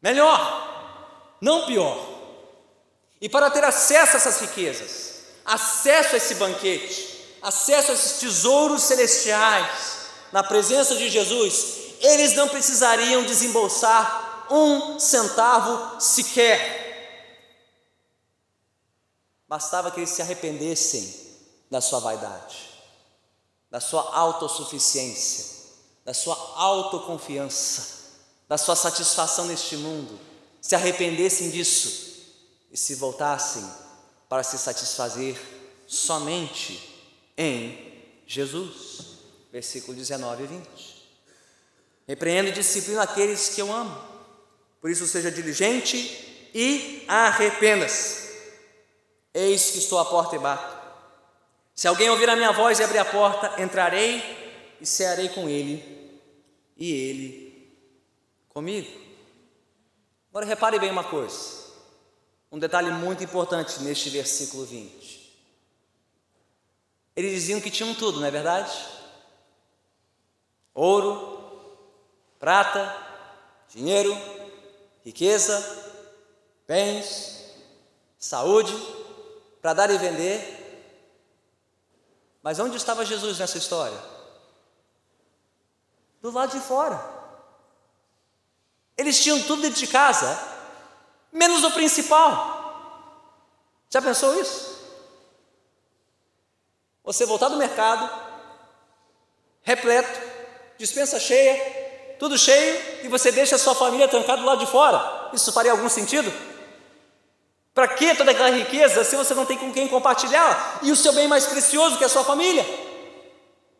Melhor, 0.00 1.36
não 1.40 1.66
pior. 1.66 2.14
E 3.20 3.28
para 3.28 3.50
ter 3.50 3.64
acesso 3.64 4.12
a 4.12 4.16
essas 4.16 4.40
riquezas, 4.40 5.24
acesso 5.44 6.14
a 6.14 6.16
esse 6.16 6.34
banquete, 6.36 7.13
acesso 7.44 7.90
a 7.90 7.94
esses 7.94 8.18
tesouros 8.18 8.82
celestiais, 8.82 9.98
na 10.32 10.42
presença 10.42 10.96
de 10.96 11.08
Jesus, 11.08 11.76
eles 12.00 12.34
não 12.34 12.48
precisariam 12.48 13.22
desembolsar 13.24 14.46
um 14.50 14.98
centavo 14.98 16.00
sequer. 16.00 16.82
Bastava 19.48 19.90
que 19.90 20.00
eles 20.00 20.10
se 20.10 20.22
arrependessem 20.22 21.22
da 21.70 21.80
sua 21.80 22.00
vaidade 22.00 22.74
da 23.74 23.80
sua 23.80 24.08
autossuficiência, 24.14 25.46
da 26.04 26.14
sua 26.14 26.36
autoconfiança, 26.54 28.04
da 28.48 28.56
sua 28.56 28.76
satisfação 28.76 29.46
neste 29.46 29.76
mundo, 29.76 30.16
se 30.60 30.76
arrependessem 30.76 31.50
disso 31.50 32.22
e 32.70 32.76
se 32.76 32.94
voltassem 32.94 33.68
para 34.28 34.44
se 34.44 34.56
satisfazer 34.58 35.36
somente 35.88 36.93
em 37.36 38.02
Jesus. 38.26 39.14
Versículo 39.52 39.96
19 39.96 40.44
e 40.44 40.46
20. 40.46 40.68
Repreendo 42.06 42.48
e 42.48 42.52
disciplino 42.52 43.00
aqueles 43.00 43.50
que 43.50 43.62
eu 43.62 43.72
amo, 43.72 43.96
por 44.80 44.90
isso 44.90 45.06
seja 45.06 45.30
diligente 45.30 46.50
e 46.54 47.04
arrependa-se. 47.08 48.24
Eis 49.32 49.70
que 49.70 49.78
estou 49.78 49.98
à 49.98 50.04
porta 50.04 50.36
e 50.36 50.38
bato. 50.38 50.74
Se 51.74 51.88
alguém 51.88 52.10
ouvir 52.10 52.28
a 52.28 52.36
minha 52.36 52.52
voz 52.52 52.78
e 52.78 52.84
abrir 52.84 52.98
a 52.98 53.04
porta, 53.04 53.60
entrarei 53.60 54.22
e 54.80 54.86
cearei 54.86 55.28
com 55.30 55.48
ele, 55.48 56.20
e 56.76 56.92
ele 56.92 57.74
comigo. 58.48 58.88
Agora 60.30 60.46
repare 60.46 60.78
bem 60.78 60.90
uma 60.90 61.04
coisa, 61.04 61.64
um 62.52 62.58
detalhe 62.58 62.90
muito 62.90 63.24
importante 63.24 63.80
neste 63.82 64.10
versículo 64.10 64.64
20. 64.64 65.23
Eles 67.16 67.32
diziam 67.32 67.60
que 67.60 67.70
tinham 67.70 67.94
tudo, 67.94 68.20
não 68.20 68.26
é 68.26 68.30
verdade? 68.30 68.72
Ouro, 70.74 71.38
prata, 72.38 72.94
dinheiro, 73.68 74.16
riqueza, 75.04 75.58
bens, 76.66 77.54
saúde, 78.18 78.74
para 79.60 79.74
dar 79.74 79.90
e 79.90 79.98
vender, 79.98 80.60
mas 82.42 82.58
onde 82.58 82.76
estava 82.76 83.04
Jesus 83.04 83.38
nessa 83.38 83.56
história? 83.56 83.98
Do 86.20 86.30
lado 86.30 86.52
de 86.52 86.60
fora. 86.60 87.14
Eles 88.96 89.22
tinham 89.22 89.42
tudo 89.42 89.62
dentro 89.62 89.78
de 89.78 89.86
casa, 89.86 90.38
menos 91.32 91.64
o 91.64 91.70
principal. 91.70 92.54
Já 93.88 94.02
pensou 94.02 94.38
isso? 94.40 94.73
Você 97.04 97.26
voltar 97.26 97.48
do 97.48 97.56
mercado, 97.56 98.08
repleto, 99.62 100.20
dispensa 100.78 101.20
cheia, 101.20 102.16
tudo 102.18 102.38
cheio, 102.38 102.80
e 103.02 103.08
você 103.08 103.30
deixa 103.30 103.56
a 103.56 103.58
sua 103.58 103.74
família 103.74 104.08
trancada 104.08 104.40
do 104.40 104.46
lado 104.46 104.64
de 104.64 104.70
fora. 104.70 105.28
Isso 105.34 105.52
faria 105.52 105.72
algum 105.72 105.88
sentido? 105.90 106.32
Para 107.74 107.88
que 107.88 108.14
toda 108.14 108.30
aquela 108.30 108.50
riqueza 108.50 109.04
se 109.04 109.16
você 109.16 109.34
não 109.34 109.44
tem 109.44 109.58
com 109.58 109.70
quem 109.70 109.86
compartilhar? 109.86 110.78
E 110.82 110.90
o 110.90 110.96
seu 110.96 111.12
bem 111.12 111.28
mais 111.28 111.44
precioso, 111.44 111.98
que 111.98 112.04
é 112.04 112.06
a 112.06 112.10
sua 112.10 112.24
família? 112.24 112.64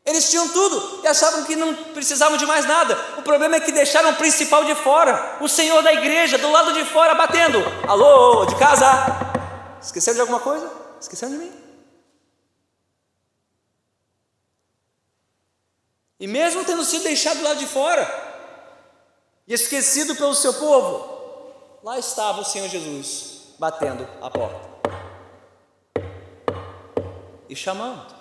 Eles 0.04 0.28
tinham 0.28 0.46
tudo 0.50 1.00
e 1.02 1.06
achavam 1.06 1.44
que 1.44 1.56
não 1.56 1.72
precisavam 1.74 2.36
de 2.36 2.44
mais 2.44 2.66
nada. 2.66 2.98
O 3.16 3.22
problema 3.22 3.56
é 3.56 3.60
que 3.60 3.72
deixaram 3.72 4.10
o 4.10 4.16
principal 4.16 4.64
de 4.64 4.74
fora, 4.74 5.38
o 5.40 5.48
Senhor 5.48 5.82
da 5.82 5.94
igreja, 5.94 6.36
do 6.36 6.50
lado 6.50 6.74
de 6.74 6.84
fora, 6.84 7.14
batendo: 7.14 7.58
Alô, 7.88 8.44
de 8.44 8.54
casa? 8.56 8.86
Esqueceram 9.80 10.16
de 10.16 10.20
alguma 10.20 10.40
coisa? 10.40 10.70
Esqueceram 11.00 11.32
de 11.32 11.38
mim? 11.38 11.63
E 16.24 16.26
mesmo 16.26 16.64
tendo 16.64 16.82
sido 16.86 17.02
deixado 17.02 17.36
do 17.36 17.44
lado 17.44 17.58
de 17.58 17.66
fora 17.66 18.02
e 19.46 19.52
esquecido 19.52 20.16
pelo 20.16 20.34
seu 20.34 20.54
povo, 20.54 21.52
lá 21.82 21.98
estava 21.98 22.40
o 22.40 22.44
Senhor 22.46 22.66
Jesus 22.66 23.54
batendo 23.58 24.08
a 24.22 24.30
porta 24.30 24.70
e 27.46 27.54
chamando. 27.54 28.14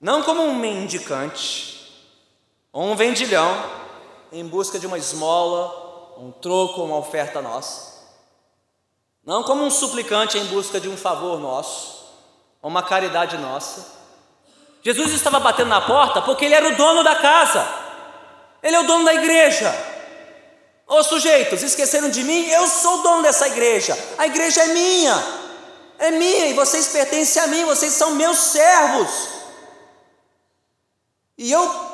Não 0.00 0.22
como 0.22 0.42
um 0.42 0.54
mendicante 0.54 2.08
ou 2.72 2.84
um 2.84 2.94
vendilhão 2.94 3.50
em 4.30 4.46
busca 4.46 4.78
de 4.78 4.86
uma 4.86 4.96
esmola, 4.96 6.20
um 6.20 6.30
troco 6.30 6.84
uma 6.84 6.98
oferta 6.98 7.42
nossa. 7.42 8.00
Não 9.26 9.42
como 9.42 9.64
um 9.64 9.70
suplicante 9.72 10.38
em 10.38 10.44
busca 10.44 10.78
de 10.78 10.88
um 10.88 10.96
favor 10.96 11.40
nosso, 11.40 12.14
uma 12.62 12.84
caridade 12.84 13.36
nossa. 13.38 13.93
Jesus 14.84 15.12
estava 15.12 15.40
batendo 15.40 15.68
na 15.68 15.80
porta 15.80 16.20
porque 16.20 16.44
ele 16.44 16.54
era 16.54 16.68
o 16.68 16.76
dono 16.76 17.02
da 17.02 17.16
casa, 17.16 17.66
ele 18.62 18.76
é 18.76 18.80
o 18.80 18.86
dono 18.86 19.04
da 19.04 19.14
igreja. 19.14 19.74
Ô 20.86 21.02
sujeitos, 21.02 21.62
esqueceram 21.62 22.10
de 22.10 22.22
mim? 22.22 22.46
Eu 22.50 22.68
sou 22.68 22.98
o 22.98 23.02
dono 23.02 23.22
dessa 23.22 23.48
igreja. 23.48 23.98
A 24.18 24.26
igreja 24.26 24.62
é 24.62 24.66
minha. 24.66 25.44
É 25.98 26.10
minha 26.10 26.46
e 26.48 26.52
vocês 26.52 26.88
pertencem 26.88 27.42
a 27.42 27.46
mim, 27.46 27.64
vocês 27.64 27.94
são 27.94 28.10
meus 28.10 28.36
servos. 28.36 29.28
E 31.38 31.50
eu 31.50 31.92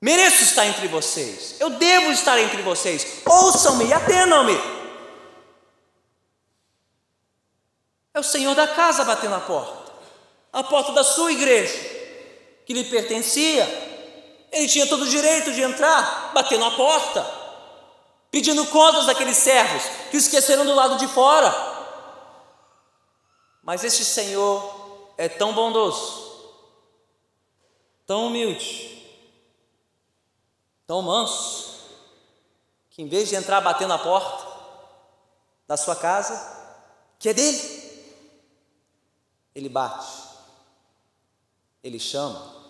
mereço 0.00 0.42
estar 0.42 0.64
entre 0.64 0.88
vocês. 0.88 1.56
Eu 1.60 1.68
devo 1.70 2.10
estar 2.10 2.38
entre 2.38 2.62
vocês. 2.62 3.06
Ouçam-me 3.26 3.84
e 3.84 3.92
atendam-me. 3.92 4.58
É 8.14 8.18
o 8.18 8.24
Senhor 8.24 8.54
da 8.54 8.66
casa 8.66 9.04
batendo 9.04 9.34
a 9.34 9.40
porta. 9.40 9.79
A 10.52 10.62
porta 10.64 10.92
da 10.92 11.04
sua 11.04 11.32
igreja, 11.32 11.78
que 12.66 12.72
lhe 12.72 12.84
pertencia. 12.84 13.64
Ele 14.52 14.68
tinha 14.68 14.86
todo 14.86 15.02
o 15.02 15.08
direito 15.08 15.52
de 15.52 15.62
entrar, 15.62 16.32
batendo 16.34 16.64
a 16.64 16.70
porta 16.72 17.40
pedindo 18.30 18.64
contas 18.66 19.06
daqueles 19.06 19.36
servos 19.36 19.82
que 20.10 20.16
esqueceram 20.16 20.64
do 20.64 20.74
lado 20.74 20.96
de 20.96 21.08
fora. 21.08 21.52
Mas 23.62 23.84
este 23.84 24.04
Senhor 24.04 25.12
é 25.18 25.28
tão 25.28 25.52
bondoso, 25.52 26.48
tão 28.06 28.26
humilde, 28.26 29.14
tão 30.86 31.02
manso, 31.02 31.80
que 32.90 33.02
em 33.02 33.08
vez 33.08 33.28
de 33.28 33.36
entrar 33.36 33.60
batendo 33.60 33.92
a 33.92 33.98
porta 33.98 34.48
da 35.66 35.76
sua 35.76 35.94
casa, 35.94 36.58
que 37.18 37.28
é 37.28 37.34
dele, 37.34 37.80
ele 39.54 39.68
bate, 39.68 40.06
ele 41.82 41.98
chama 41.98 42.60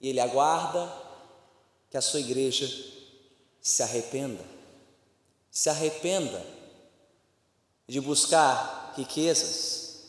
e 0.00 0.08
ele 0.08 0.20
aguarda 0.20 0.92
que 1.90 1.96
a 1.96 2.02
sua 2.02 2.20
igreja 2.20 2.66
se 3.60 3.82
arrependa. 3.82 4.44
Se 5.50 5.68
arrependa 5.68 6.44
de 7.86 8.00
buscar 8.00 8.92
riquezas, 8.96 10.04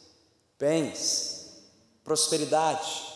bens, 0.59 1.63
prosperidade, 2.03 3.09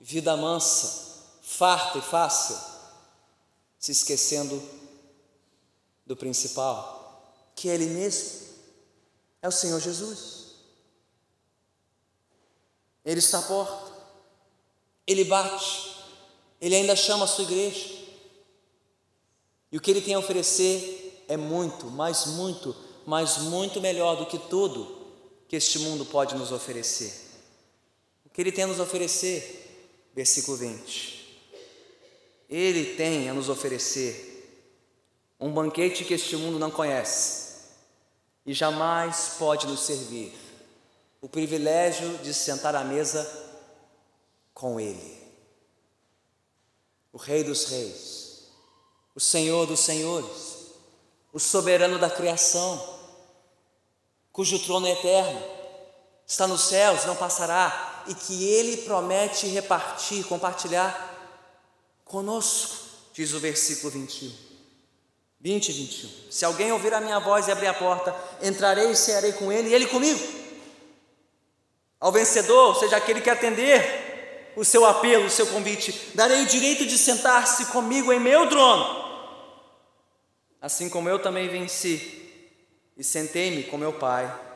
vida 0.00 0.36
mansa, 0.36 1.10
farta 1.42 1.98
e 1.98 2.02
fácil, 2.02 2.56
se 3.78 3.92
esquecendo 3.92 4.60
do 6.04 6.16
principal, 6.16 7.50
que 7.54 7.68
é 7.68 7.74
Ele 7.74 7.86
mesmo, 7.86 8.48
é 9.40 9.48
o 9.48 9.52
Senhor 9.52 9.80
Jesus. 9.80 10.56
Ele 13.04 13.20
está 13.20 13.38
à 13.38 13.42
porta, 13.42 13.89
Ele 15.10 15.24
bate, 15.24 15.90
Ele 16.60 16.76
ainda 16.76 16.94
chama 16.94 17.24
a 17.24 17.26
sua 17.26 17.42
igreja. 17.42 17.84
E 19.72 19.76
o 19.76 19.80
que 19.80 19.90
Ele 19.90 20.00
tem 20.00 20.14
a 20.14 20.20
oferecer 20.20 21.24
é 21.26 21.36
muito, 21.36 21.86
mas 21.86 22.26
muito, 22.26 22.76
mas 23.04 23.38
muito 23.38 23.80
melhor 23.80 24.14
do 24.14 24.26
que 24.26 24.38
tudo 24.38 24.98
que 25.48 25.56
este 25.56 25.80
mundo 25.80 26.04
pode 26.04 26.36
nos 26.36 26.52
oferecer. 26.52 27.12
O 28.24 28.30
que 28.30 28.40
Ele 28.40 28.52
tem 28.52 28.62
a 28.62 28.66
nos 28.68 28.78
oferecer? 28.78 29.90
Versículo 30.14 30.56
20. 30.56 31.42
Ele 32.48 32.94
tem 32.94 33.28
a 33.28 33.34
nos 33.34 33.48
oferecer 33.48 34.28
um 35.40 35.50
banquete 35.50 36.04
que 36.04 36.14
este 36.14 36.36
mundo 36.36 36.56
não 36.56 36.70
conhece 36.70 37.50
e 38.46 38.52
jamais 38.52 39.34
pode 39.40 39.66
nos 39.66 39.80
servir 39.80 40.32
o 41.20 41.28
privilégio 41.28 42.18
de 42.18 42.32
sentar 42.32 42.76
à 42.76 42.84
mesa 42.84 43.49
com 44.60 44.78
Ele, 44.78 45.18
o 47.14 47.16
Rei 47.16 47.42
dos 47.42 47.64
Reis, 47.64 48.50
o 49.14 49.20
Senhor 49.20 49.66
dos 49.66 49.80
Senhores, 49.80 50.74
o 51.32 51.40
soberano 51.40 51.98
da 51.98 52.10
criação, 52.10 52.98
cujo 54.30 54.58
trono 54.58 54.86
é 54.86 54.90
eterno, 54.90 55.42
está 56.26 56.46
nos 56.46 56.60
céus, 56.60 57.06
não 57.06 57.16
passará, 57.16 58.04
e 58.06 58.14
que 58.14 58.44
Ele 58.50 58.82
promete 58.82 59.46
repartir, 59.46 60.26
compartilhar 60.26 61.08
conosco, 62.04 62.76
diz 63.14 63.32
o 63.32 63.40
versículo 63.40 63.90
21. 63.90 64.30
20 65.40 65.68
e 65.70 65.72
21. 65.72 66.10
Se 66.30 66.44
alguém 66.44 66.70
ouvir 66.70 66.92
a 66.92 67.00
minha 67.00 67.18
voz 67.18 67.48
e 67.48 67.50
abrir 67.50 67.68
a 67.68 67.72
porta, 67.72 68.14
entrarei 68.42 68.90
e 68.90 68.96
cearei 68.96 69.32
com 69.32 69.50
ele 69.50 69.70
e 69.70 69.74
ele 69.74 69.86
comigo. 69.86 70.20
Ao 71.98 72.12
vencedor, 72.12 72.78
seja 72.78 72.98
aquele 72.98 73.22
que 73.22 73.30
atender 73.30 74.09
o 74.56 74.64
seu 74.64 74.84
apelo, 74.84 75.26
o 75.26 75.30
seu 75.30 75.46
convite, 75.46 76.12
darei 76.14 76.42
o 76.42 76.46
direito 76.46 76.86
de 76.86 76.98
sentar-se 76.98 77.66
comigo 77.66 78.12
em 78.12 78.20
meu 78.20 78.48
trono, 78.48 78.84
assim 80.60 80.88
como 80.88 81.08
eu 81.08 81.18
também 81.18 81.48
venci 81.48 82.20
e 82.96 83.04
sentei-me 83.04 83.64
com 83.64 83.78
meu 83.78 83.94
Pai 83.94 84.48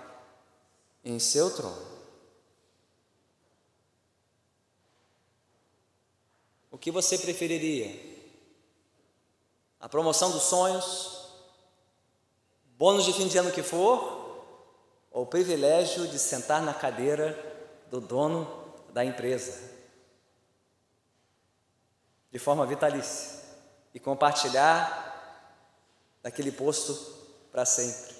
em 1.04 1.18
seu 1.18 1.54
trono. 1.54 1.94
O 6.70 6.78
que 6.78 6.90
você 6.90 7.16
preferiria? 7.16 8.14
A 9.80 9.88
promoção 9.88 10.30
dos 10.30 10.42
sonhos, 10.42 11.28
bônus 12.76 13.04
de 13.04 13.12
fim 13.12 13.28
de 13.28 13.38
ano 13.38 13.52
que 13.52 13.62
for, 13.62 14.24
ou 15.10 15.22
o 15.22 15.26
privilégio 15.26 16.08
de 16.08 16.18
sentar 16.18 16.60
na 16.60 16.74
cadeira 16.74 17.38
do 17.90 18.00
dono 18.00 18.64
da 18.92 19.04
empresa, 19.04 19.73
de 22.34 22.38
forma 22.40 22.66
vitalícia, 22.66 23.30
e 23.94 24.00
compartilhar 24.00 26.18
daquele 26.20 26.50
posto 26.50 26.92
para 27.52 27.64
sempre. 27.64 28.12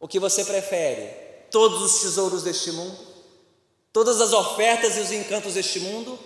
O 0.00 0.08
que 0.08 0.18
você 0.18 0.42
prefere? 0.46 1.44
Todos 1.50 1.82
os 1.82 2.00
tesouros 2.00 2.42
deste 2.42 2.72
mundo? 2.72 2.96
Todas 3.92 4.18
as 4.18 4.32
ofertas 4.32 4.96
e 4.96 5.00
os 5.00 5.12
encantos 5.12 5.52
deste 5.52 5.80
mundo? 5.80 6.18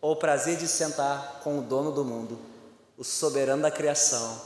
Ou 0.00 0.12
o 0.12 0.16
prazer 0.16 0.56
de 0.56 0.66
sentar 0.66 1.40
com 1.44 1.58
o 1.58 1.62
dono 1.62 1.92
do 1.92 2.02
mundo, 2.02 2.38
o 2.96 3.04
soberano 3.04 3.60
da 3.60 3.70
criação, 3.70 4.40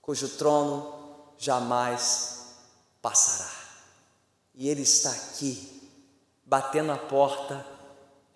cujo 0.00 0.28
trono 0.28 0.94
jamais 1.36 2.54
passará? 3.02 3.50
E 4.54 4.68
Ele 4.68 4.82
está 4.82 5.10
aqui, 5.10 5.90
batendo 6.44 6.92
a 6.92 6.96
porta, 6.96 7.66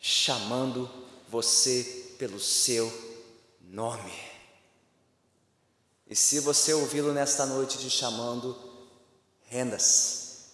chamando 0.00 0.90
você 1.28 2.07
pelo 2.18 2.40
seu 2.40 2.92
nome. 3.60 4.12
E 6.06 6.16
se 6.16 6.40
você 6.40 6.74
ouvi-lo 6.74 7.12
nesta 7.12 7.46
noite 7.46 7.78
te 7.78 7.88
chamando, 7.88 8.56
renda-se, 9.44 10.46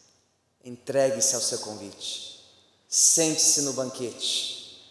entregue-se 0.64 1.34
ao 1.34 1.40
seu 1.40 1.60
convite, 1.60 2.44
sente-se 2.88 3.62
no 3.62 3.72
banquete, 3.72 4.84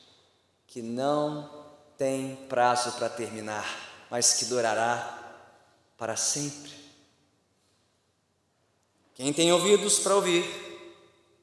que 0.68 0.82
não 0.82 1.64
tem 1.98 2.36
prazo 2.48 2.94
para 2.94 3.10
terminar, 3.10 4.08
mas 4.10 4.34
que 4.34 4.46
durará 4.46 5.20
para 5.98 6.16
sempre. 6.16 6.72
Quem 9.16 9.32
tem 9.32 9.52
ouvidos 9.52 10.00
para 10.00 10.16
ouvir, 10.16 10.44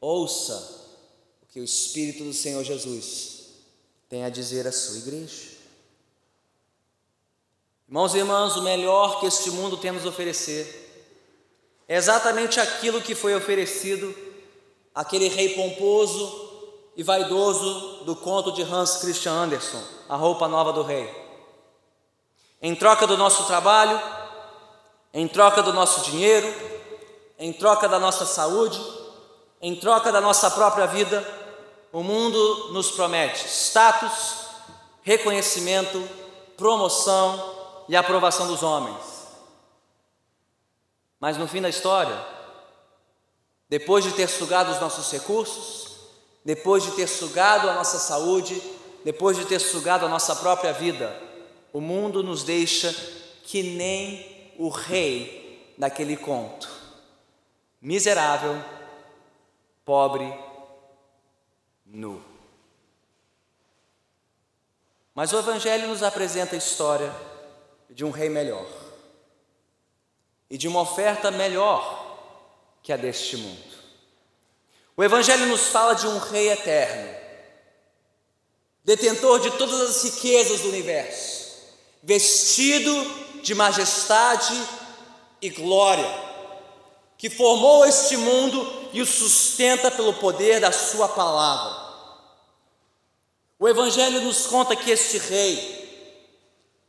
ouça 0.01 0.55
o 1.43 1.47
que 1.47 1.61
o 1.61 1.64
Espírito 1.64 2.25
do 2.25 2.33
Senhor 2.33 2.64
Jesus 2.64 3.39
tem 4.11 4.25
a 4.25 4.29
dizer 4.29 4.66
à 4.66 4.73
sua 4.73 4.99
igreja. 4.99 5.51
Irmãos 7.87 8.12
e 8.12 8.18
irmãs, 8.18 8.57
o 8.57 8.62
melhor 8.62 9.20
que 9.20 9.27
este 9.27 9.53
mundo 9.53 9.77
tem 9.77 9.90
a 9.90 9.92
nos 9.92 10.05
oferecer 10.05 10.88
é 11.87 11.96
exatamente 11.96 12.59
aquilo 12.59 13.01
que 13.01 13.14
foi 13.14 13.37
oferecido 13.37 14.12
àquele 14.92 15.29
rei 15.29 15.51
pomposo 15.55 16.51
e 16.96 17.05
vaidoso 17.05 18.05
do 18.05 18.16
conto 18.16 18.53
de 18.53 18.62
Hans 18.62 18.96
Christian 18.96 19.33
Andersen, 19.33 19.81
A 20.09 20.16
Roupa 20.16 20.49
Nova 20.49 20.73
do 20.73 20.83
Rei. 20.83 21.09
Em 22.61 22.75
troca 22.75 23.07
do 23.07 23.16
nosso 23.16 23.44
trabalho, 23.44 24.01
em 25.14 25.29
troca 25.29 25.62
do 25.62 25.73
nosso 25.73 26.11
dinheiro, 26.11 26.53
em 27.38 27.53
troca 27.53 27.88
da 27.88 27.99
nossa 27.99 28.27
saúde, 28.27 28.81
em 29.62 29.77
troca 29.77 30.11
da 30.11 30.20
nossa 30.20 30.51
própria 30.51 30.87
vida, 30.87 31.25
o 31.92 32.03
mundo 32.03 32.72
nos 32.72 32.90
promete 32.90 33.46
status, 33.46 34.46
reconhecimento, 35.03 36.03
promoção 36.57 37.85
e 37.88 37.96
aprovação 37.96 38.46
dos 38.46 38.62
homens. 38.62 39.26
Mas 41.18 41.37
no 41.37 41.48
fim 41.48 41.61
da 41.61 41.68
história, 41.68 42.18
depois 43.68 44.05
de 44.05 44.12
ter 44.12 44.29
sugado 44.29 44.70
os 44.72 44.81
nossos 44.81 45.11
recursos, 45.11 45.90
depois 46.44 46.83
de 46.83 46.92
ter 46.92 47.07
sugado 47.07 47.68
a 47.68 47.74
nossa 47.74 47.98
saúde, 47.98 48.61
depois 49.05 49.37
de 49.37 49.44
ter 49.44 49.59
sugado 49.59 50.07
a 50.07 50.09
nossa 50.09 50.37
própria 50.37 50.72
vida, 50.72 51.14
o 51.72 51.81
mundo 51.81 52.22
nos 52.22 52.42
deixa 52.42 52.92
que 53.44 53.62
nem 53.62 54.55
o 54.59 54.68
rei 54.68 55.74
daquele 55.79 56.16
conto 56.16 56.81
miserável, 57.81 58.62
pobre, 59.85 60.33
nu. 61.92 62.22
Mas 65.14 65.33
o 65.33 65.38
Evangelho 65.38 65.88
nos 65.88 66.03
apresenta 66.03 66.55
a 66.55 66.59
história 66.59 67.14
de 67.88 68.05
um 68.05 68.11
rei 68.11 68.29
melhor 68.29 68.66
e 70.48 70.57
de 70.57 70.68
uma 70.68 70.81
oferta 70.81 71.31
melhor 71.31 72.09
que 72.83 72.92
a 72.92 72.96
deste 72.96 73.37
mundo. 73.37 73.70
O 74.96 75.03
Evangelho 75.03 75.46
nos 75.46 75.68
fala 75.68 75.94
de 75.94 76.07
um 76.07 76.18
rei 76.18 76.50
eterno, 76.50 77.14
detentor 78.85 79.40
de 79.40 79.50
todas 79.53 79.81
as 79.81 80.05
riquezas 80.05 80.61
do 80.61 80.68
universo, 80.68 81.74
vestido 82.03 82.92
de 83.42 83.55
majestade 83.55 84.55
e 85.42 85.50
glória 85.50 86.31
que 87.20 87.29
formou 87.29 87.85
este 87.85 88.16
mundo 88.16 88.88
e 88.94 89.03
o 89.03 89.07
sustenta 89.07 89.90
pelo 89.90 90.14
poder 90.14 90.59
da 90.59 90.72
Sua 90.72 91.07
palavra. 91.07 91.80
O 93.61 93.68
Evangelho 93.68 94.22
nos 94.22 94.46
conta 94.46 94.74
que 94.74 94.90
este 94.90 95.18
rei, 95.18 96.16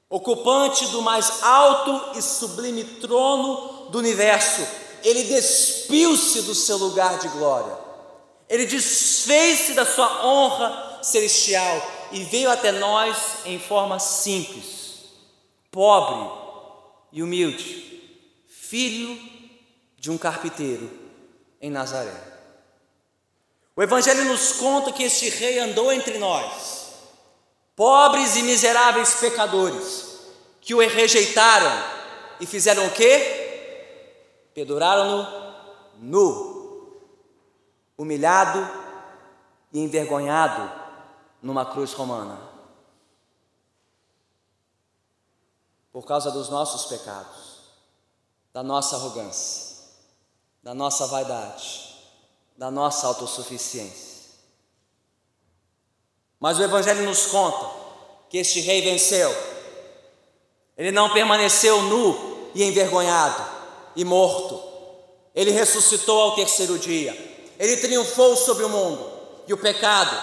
ocupante 0.10 0.88
do 0.88 1.02
mais 1.02 1.44
alto 1.44 2.18
e 2.18 2.22
sublime 2.22 2.86
trono 2.86 3.90
do 3.90 3.98
universo, 3.98 4.66
ele 5.04 5.26
despiu-se 5.26 6.44
do 6.44 6.56
seu 6.56 6.78
lugar 6.78 7.20
de 7.20 7.28
glória, 7.28 7.78
ele 8.48 8.66
desfez-se 8.66 9.74
da 9.74 9.86
sua 9.86 10.26
honra 10.26 11.00
celestial 11.04 12.08
e 12.14 12.24
veio 12.24 12.50
até 12.50 12.72
nós 12.72 13.18
em 13.46 13.60
forma 13.60 14.00
simples, 14.00 15.10
pobre 15.70 16.32
e 17.12 17.22
humilde, 17.22 18.02
filho 18.48 19.20
de 19.98 20.10
um 20.10 20.18
carpinteiro 20.18 20.90
em 21.62 21.70
Nazaré. 21.70 22.31
O 23.76 23.82
Evangelho 23.82 24.26
nos 24.26 24.54
conta 24.54 24.92
que 24.92 25.04
este 25.04 25.30
rei 25.30 25.60
andou 25.60 25.92
entre 25.92 26.18
nós, 26.18 26.94
pobres 27.76 28.36
e 28.36 28.44
miseráveis 28.44 29.16
pecadores, 29.16 30.20
que 30.60 30.76
o 30.76 30.80
rejeitaram 30.80 31.72
e 32.40 32.46
fizeram 32.46 32.86
o 32.86 32.92
quê? 32.92 34.50
Penduraram-no 34.54 35.42
nu, 36.00 37.02
humilhado 37.98 38.60
e 39.72 39.80
envergonhado 39.80 40.70
numa 41.42 41.66
cruz 41.66 41.94
romana. 41.94 42.40
Por 45.94 46.06
causa 46.06 46.30
dos 46.32 46.50
nossos 46.50 46.86
pecados 46.86 47.62
da 48.54 48.62
nossa 48.62 48.98
arrogância, 48.98 49.78
da 50.62 50.74
nossa 50.74 51.08
vaidade, 51.08 51.91
da 52.58 52.70
nossa 52.70 53.08
autossuficiência. 53.08 54.12
Mas 56.40 56.58
o 56.58 56.64
Evangelho 56.64 57.04
nos 57.04 57.28
conta 57.28 57.70
que 58.30 58.38
este 58.38 58.60
rei 58.62 58.82
venceu. 58.82 59.36
Ele 60.78 60.92
não 60.92 61.14
permaneceu 61.14 61.82
nu 61.84 62.50
e 62.56 62.64
envergonhado 62.64 63.44
e 63.96 64.04
morto. 64.04 64.62
Ele 65.36 65.52
ressuscitou 65.52 66.20
ao 66.20 66.36
terceiro 66.36 66.80
dia. 66.80 67.14
Ele 67.60 67.78
triunfou 67.78 68.36
sobre 68.36 68.64
o 68.64 68.70
mundo 68.70 69.12
e 69.48 69.54
o 69.54 69.58
pecado 69.58 70.16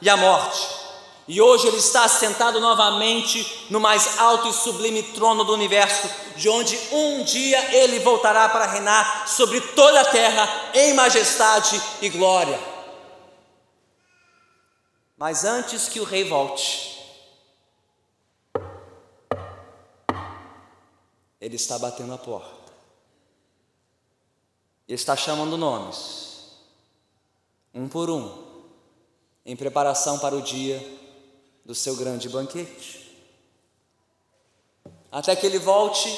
e 0.00 0.10
a 0.10 0.16
morte. 0.16 0.81
E 1.28 1.40
hoje 1.40 1.68
ele 1.68 1.76
está 1.76 2.08
sentado 2.08 2.60
novamente 2.60 3.66
no 3.70 3.78
mais 3.78 4.18
alto 4.18 4.48
e 4.48 4.52
sublime 4.52 5.02
trono 5.02 5.44
do 5.44 5.52
universo, 5.52 6.10
de 6.36 6.48
onde 6.48 6.76
um 6.90 7.22
dia 7.22 7.76
ele 7.76 8.00
voltará 8.00 8.48
para 8.48 8.66
reinar 8.66 9.28
sobre 9.28 9.60
toda 9.60 10.00
a 10.00 10.04
terra 10.04 10.48
em 10.74 10.94
majestade 10.94 11.80
e 12.00 12.08
glória. 12.08 12.58
Mas 15.16 15.44
antes 15.44 15.88
que 15.88 16.00
o 16.00 16.04
rei 16.04 16.24
volte, 16.24 16.98
ele 21.40 21.54
está 21.54 21.78
batendo 21.78 22.14
a 22.14 22.18
porta. 22.18 22.72
Ele 24.88 24.96
está 24.96 25.16
chamando 25.16 25.56
nomes, 25.56 26.56
um 27.72 27.88
por 27.88 28.10
um, 28.10 28.66
em 29.46 29.54
preparação 29.54 30.18
para 30.18 30.34
o 30.34 30.42
dia 30.42 31.00
do 31.64 31.74
seu 31.74 31.96
grande 31.96 32.28
banquete. 32.28 33.02
Até 35.10 35.36
que 35.36 35.46
ele 35.46 35.58
volte 35.58 36.08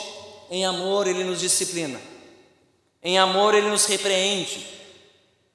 em 0.51 0.65
amor, 0.65 1.07
ele 1.07 1.25
nos 1.25 1.41
disciplina. 1.41 2.01
Em 3.03 3.19
amor, 3.19 3.55
ele 3.55 3.69
nos 3.69 3.87
repreende. 3.87 4.67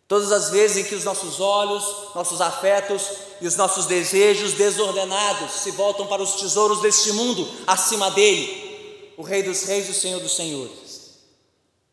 Todas 0.08 0.32
as 0.32 0.50
vezes 0.50 0.78
em 0.78 0.90
que 0.90 0.96
os 0.96 1.04
nossos 1.04 1.40
olhos, 1.40 1.84
nossos 2.16 2.42
afetos 2.42 3.04
e 3.40 3.48
os 3.48 3.56
nossos 3.56 3.86
desejos 3.86 4.54
desordenados 4.54 5.52
se 5.52 5.72
voltam 5.72 6.08
para 6.08 6.22
os 6.22 6.34
tesouros 6.34 6.82
deste 6.82 7.14
mundo 7.14 7.48
acima 7.66 8.10
dele, 8.12 9.14
o 9.18 9.22
Rei 9.22 9.44
dos 9.44 9.64
Reis 9.64 9.88
e 9.88 9.92
o 9.92 9.94
Senhor 9.96 10.20
dos 10.20 10.36
Senhores. 10.36 10.90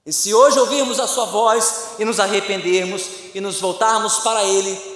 E 0.04 0.12
se 0.12 0.32
hoje 0.32 0.58
ouvirmos 0.58 0.98
a 0.98 1.06
Sua 1.06 1.26
voz 1.26 1.96
e 1.98 2.04
nos 2.04 2.18
arrependermos 2.18 3.02
e 3.34 3.40
nos 3.40 3.60
voltarmos 3.60 4.20
para 4.20 4.44
Ele, 4.44 4.95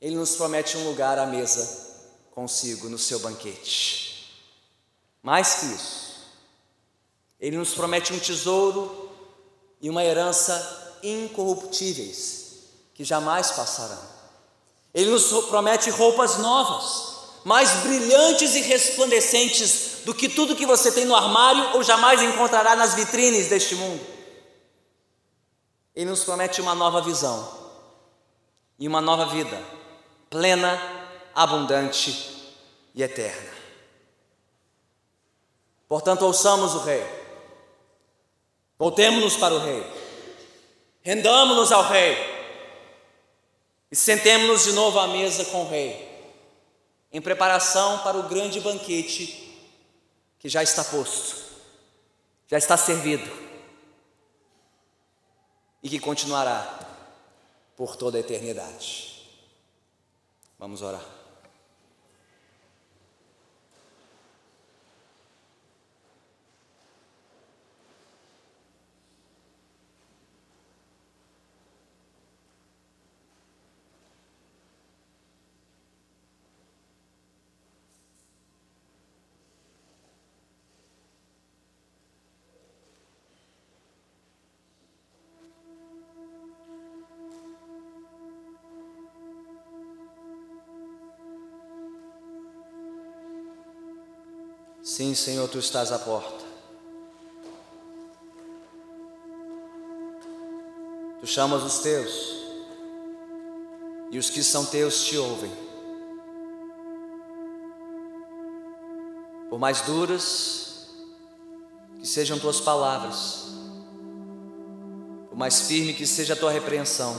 ele 0.00 0.16
nos 0.16 0.34
promete 0.34 0.78
um 0.78 0.84
lugar 0.88 1.18
à 1.18 1.26
mesa 1.26 1.88
consigo 2.30 2.88
no 2.88 2.98
seu 2.98 3.18
banquete. 3.18 4.32
Mais 5.22 5.56
que 5.56 5.66
isso, 5.66 6.30
Ele 7.38 7.58
nos 7.58 7.74
promete 7.74 8.12
um 8.12 8.18
tesouro 8.18 9.10
e 9.80 9.90
uma 9.90 10.02
herança 10.02 10.98
incorruptíveis, 11.02 12.54
que 12.94 13.04
jamais 13.04 13.50
passarão. 13.50 14.00
Ele 14.94 15.10
nos 15.10 15.30
promete 15.48 15.90
roupas 15.90 16.38
novas, 16.38 17.42
mais 17.44 17.70
brilhantes 17.82 18.54
e 18.54 18.60
resplandecentes 18.62 19.98
do 20.06 20.14
que 20.14 20.28
tudo 20.30 20.56
que 20.56 20.64
você 20.64 20.90
tem 20.90 21.04
no 21.04 21.14
armário 21.14 21.76
ou 21.76 21.82
jamais 21.82 22.22
encontrará 22.22 22.74
nas 22.74 22.94
vitrines 22.94 23.48
deste 23.48 23.74
mundo. 23.74 24.04
Ele 25.94 26.08
nos 26.08 26.24
promete 26.24 26.60
uma 26.62 26.74
nova 26.74 27.02
visão 27.02 27.46
e 28.78 28.88
uma 28.88 29.02
nova 29.02 29.26
vida 29.26 29.79
plena, 30.30 30.80
abundante 31.34 32.12
e 32.94 33.02
eterna. 33.02 33.50
Portanto, 35.88 36.24
ouçamos 36.24 36.76
o 36.76 36.78
Rei, 36.78 37.04
voltemos-nos 38.78 39.36
para 39.36 39.54
o 39.54 39.58
Rei, 39.58 39.84
rendamos-nos 41.02 41.72
ao 41.72 41.82
Rei 41.82 42.16
e 43.90 43.96
sentemos-nos 43.96 44.64
de 44.64 44.72
novo 44.72 45.00
à 45.00 45.08
mesa 45.08 45.44
com 45.46 45.64
o 45.64 45.68
Rei, 45.68 46.08
em 47.12 47.20
preparação 47.20 47.98
para 47.98 48.16
o 48.16 48.28
grande 48.28 48.60
banquete 48.60 49.48
que 50.38 50.48
já 50.48 50.62
está 50.62 50.84
posto, 50.84 51.36
já 52.46 52.56
está 52.56 52.76
servido 52.76 53.28
e 55.82 55.88
que 55.88 55.98
continuará 55.98 56.78
por 57.76 57.96
toda 57.96 58.16
a 58.16 58.20
eternidade. 58.20 59.09
Vamos 60.60 60.82
orar. 60.82 61.19
Sim, 94.90 95.14
Senhor, 95.14 95.48
tu 95.48 95.60
estás 95.60 95.92
à 95.92 96.00
porta. 96.00 96.44
Tu 101.20 101.26
chamas 101.28 101.62
os 101.62 101.78
teus, 101.78 102.10
e 104.10 104.18
os 104.18 104.28
que 104.28 104.42
são 104.42 104.64
teus 104.66 105.04
te 105.04 105.16
ouvem. 105.16 105.52
Por 109.48 109.60
mais 109.60 109.80
duras 109.82 110.88
que 112.00 112.06
sejam 112.08 112.40
tuas 112.40 112.60
palavras, 112.60 113.44
por 115.28 115.38
mais 115.38 115.68
firme 115.68 115.94
que 115.94 116.04
seja 116.04 116.34
a 116.34 116.36
tua 116.36 116.50
repreensão, 116.50 117.14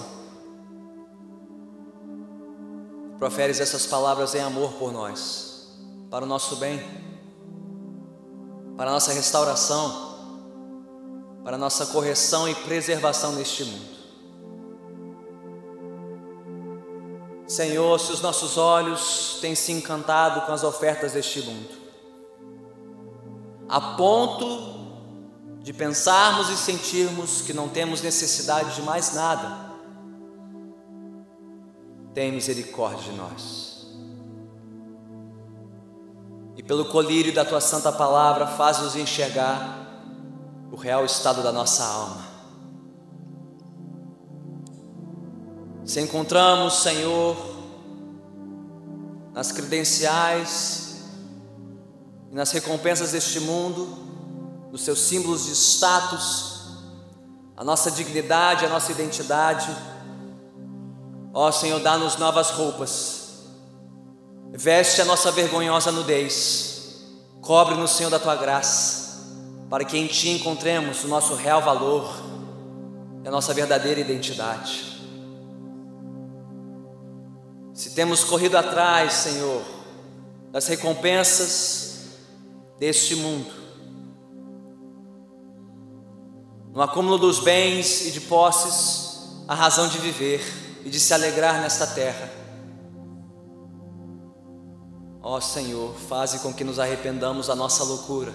proferes 3.17 3.61
essas 3.61 3.87
palavras 3.87 4.35
em 4.35 4.41
amor 4.41 4.73
por 4.73 4.91
nós, 4.91 5.69
para 6.09 6.25
o 6.25 6.27
nosso 6.27 6.57
bem 6.57 7.10
para 8.81 8.89
a 8.89 8.93
nossa 8.93 9.13
restauração, 9.13 10.17
para 11.43 11.55
a 11.55 11.59
nossa 11.59 11.85
correção 11.85 12.49
e 12.49 12.55
preservação 12.55 13.33
neste 13.33 13.63
mundo. 13.63 13.91
Senhor, 17.45 17.99
se 17.99 18.11
os 18.11 18.21
nossos 18.21 18.57
olhos 18.57 19.37
têm 19.39 19.53
se 19.53 19.71
encantado 19.71 20.47
com 20.47 20.51
as 20.51 20.63
ofertas 20.63 21.11
deste 21.13 21.43
mundo, 21.43 21.69
a 23.69 23.79
ponto 23.79 24.79
de 25.61 25.71
pensarmos 25.73 26.49
e 26.49 26.57
sentirmos 26.57 27.41
que 27.43 27.53
não 27.53 27.69
temos 27.69 28.01
necessidade 28.01 28.73
de 28.73 28.81
mais 28.81 29.13
nada, 29.13 29.75
tem 32.15 32.31
misericórdia 32.31 33.11
de 33.11 33.15
nós 33.15 33.70
e 36.55 36.63
pelo 36.63 36.85
colírio 36.85 37.33
da 37.33 37.45
tua 37.45 37.61
santa 37.61 37.91
palavra, 37.91 38.47
faz-nos 38.47 38.95
enxergar 38.95 39.79
o 40.71 40.75
real 40.75 41.05
estado 41.05 41.41
da 41.41 41.51
nossa 41.51 41.83
alma. 41.83 42.31
Se 45.85 45.99
encontramos, 45.99 46.81
Senhor, 46.81 47.35
nas 49.33 49.51
credenciais 49.51 51.03
e 52.29 52.35
nas 52.35 52.51
recompensas 52.51 53.11
deste 53.11 53.39
mundo, 53.39 53.97
nos 54.71 54.83
seus 54.83 54.99
símbolos 54.99 55.45
de 55.45 55.51
status, 55.51 56.61
a 57.57 57.63
nossa 57.63 57.91
dignidade, 57.91 58.65
a 58.65 58.69
nossa 58.69 58.91
identidade, 58.91 59.69
ó 61.33 61.51
Senhor, 61.51 61.79
dá-nos 61.79 62.17
novas 62.17 62.51
roupas 62.51 63.20
Veste 64.53 65.01
a 65.01 65.05
nossa 65.05 65.31
vergonhosa 65.31 65.93
nudez, 65.93 67.05
cobre-nos, 67.41 67.91
Senhor, 67.91 68.09
da 68.09 68.19
tua 68.19 68.35
graça, 68.35 69.23
para 69.69 69.85
que 69.85 69.97
em 69.97 70.07
Ti 70.07 70.29
encontremos 70.29 71.05
o 71.05 71.07
nosso 71.07 71.35
real 71.35 71.61
valor 71.61 72.13
e 73.23 73.27
a 73.27 73.31
nossa 73.31 73.53
verdadeira 73.53 74.01
identidade. 74.01 74.91
Se 77.73 77.91
temos 77.91 78.25
corrido 78.25 78.57
atrás, 78.57 79.13
Senhor, 79.13 79.63
das 80.51 80.67
recompensas 80.67 82.09
deste 82.77 83.15
mundo, 83.15 83.51
no 86.73 86.81
acúmulo 86.81 87.17
dos 87.17 87.39
bens 87.39 88.05
e 88.05 88.11
de 88.11 88.19
posses, 88.21 89.29
a 89.47 89.55
razão 89.55 89.87
de 89.87 89.97
viver 89.97 90.41
e 90.83 90.89
de 90.89 90.99
se 90.99 91.13
alegrar 91.13 91.61
nesta 91.61 91.87
terra, 91.87 92.40
Ó 95.23 95.39
Senhor, 95.39 95.93
faze 96.09 96.39
com 96.39 96.53
que 96.53 96.63
nos 96.63 96.79
arrependamos 96.79 97.47
da 97.47 97.55
nossa 97.55 97.83
loucura 97.83 98.33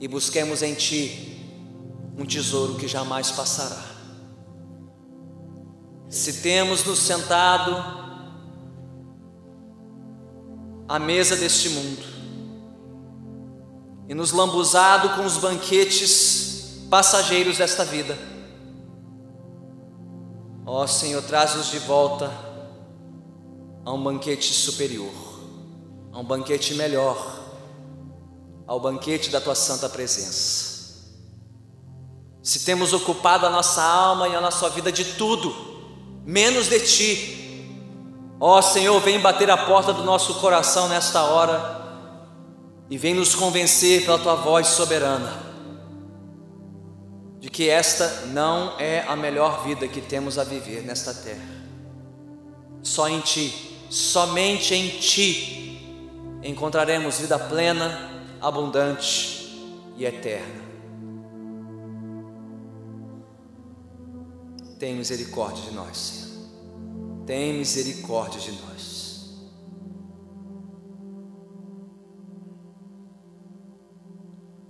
e 0.00 0.08
busquemos 0.08 0.62
em 0.62 0.74
Ti 0.74 1.40
um 2.18 2.26
tesouro 2.26 2.74
que 2.74 2.88
jamais 2.88 3.30
passará. 3.30 3.82
Se 6.08 6.42
temos 6.42 6.84
nos 6.84 6.98
sentado 6.98 7.76
à 10.88 10.98
mesa 10.98 11.36
deste 11.36 11.68
mundo 11.68 12.02
e 14.08 14.14
nos 14.14 14.32
lambuzado 14.32 15.10
com 15.10 15.24
os 15.24 15.36
banquetes 15.36 16.84
passageiros 16.90 17.58
desta 17.58 17.84
vida, 17.84 18.18
ó 20.66 20.84
Senhor, 20.86 21.22
traz-nos 21.22 21.70
de 21.70 21.78
volta 21.78 22.28
a 23.84 23.92
um 23.92 24.02
banquete 24.02 24.52
superior, 24.52 25.12
a 26.12 26.18
um 26.18 26.24
banquete 26.24 26.74
melhor, 26.74 27.40
ao 28.66 28.80
banquete 28.80 29.30
da 29.30 29.40
tua 29.40 29.54
santa 29.54 29.88
presença. 29.88 30.70
Se 32.42 32.64
temos 32.64 32.92
ocupado 32.92 33.46
a 33.46 33.50
nossa 33.50 33.82
alma 33.82 34.28
e 34.28 34.34
a 34.34 34.40
nossa 34.40 34.68
vida 34.70 34.90
de 34.90 35.04
tudo, 35.04 35.54
menos 36.24 36.68
de 36.68 36.80
ti, 36.80 37.66
ó 38.40 38.62
Senhor, 38.62 38.98
vem 39.00 39.20
bater 39.20 39.50
a 39.50 39.66
porta 39.66 39.92
do 39.92 40.02
nosso 40.02 40.34
coração 40.34 40.88
nesta 40.88 41.22
hora 41.22 41.80
e 42.88 42.96
vem 42.96 43.14
nos 43.14 43.34
convencer 43.34 44.04
pela 44.04 44.18
tua 44.18 44.34
voz 44.36 44.66
soberana 44.68 45.50
de 47.40 47.48
que 47.48 47.70
esta 47.70 48.26
não 48.26 48.78
é 48.78 49.00
a 49.08 49.16
melhor 49.16 49.64
vida 49.64 49.88
que 49.88 50.02
temos 50.02 50.38
a 50.38 50.44
viver 50.44 50.82
nesta 50.82 51.14
terra. 51.14 51.60
Só 52.82 53.08
em 53.08 53.20
ti, 53.20 53.78
somente 53.88 54.74
em 54.74 54.88
ti, 55.00 55.59
encontraremos 56.42 57.18
vida 57.18 57.38
plena, 57.38 58.10
abundante 58.40 59.50
e 59.96 60.04
eterna. 60.04 60.70
Tem 64.78 64.94
misericórdia 64.94 65.62
de 65.64 65.72
nós, 65.72 65.96
Senhor. 65.96 66.46
Tem 67.26 67.52
misericórdia 67.52 68.40
de 68.40 68.52
nós. 68.52 68.70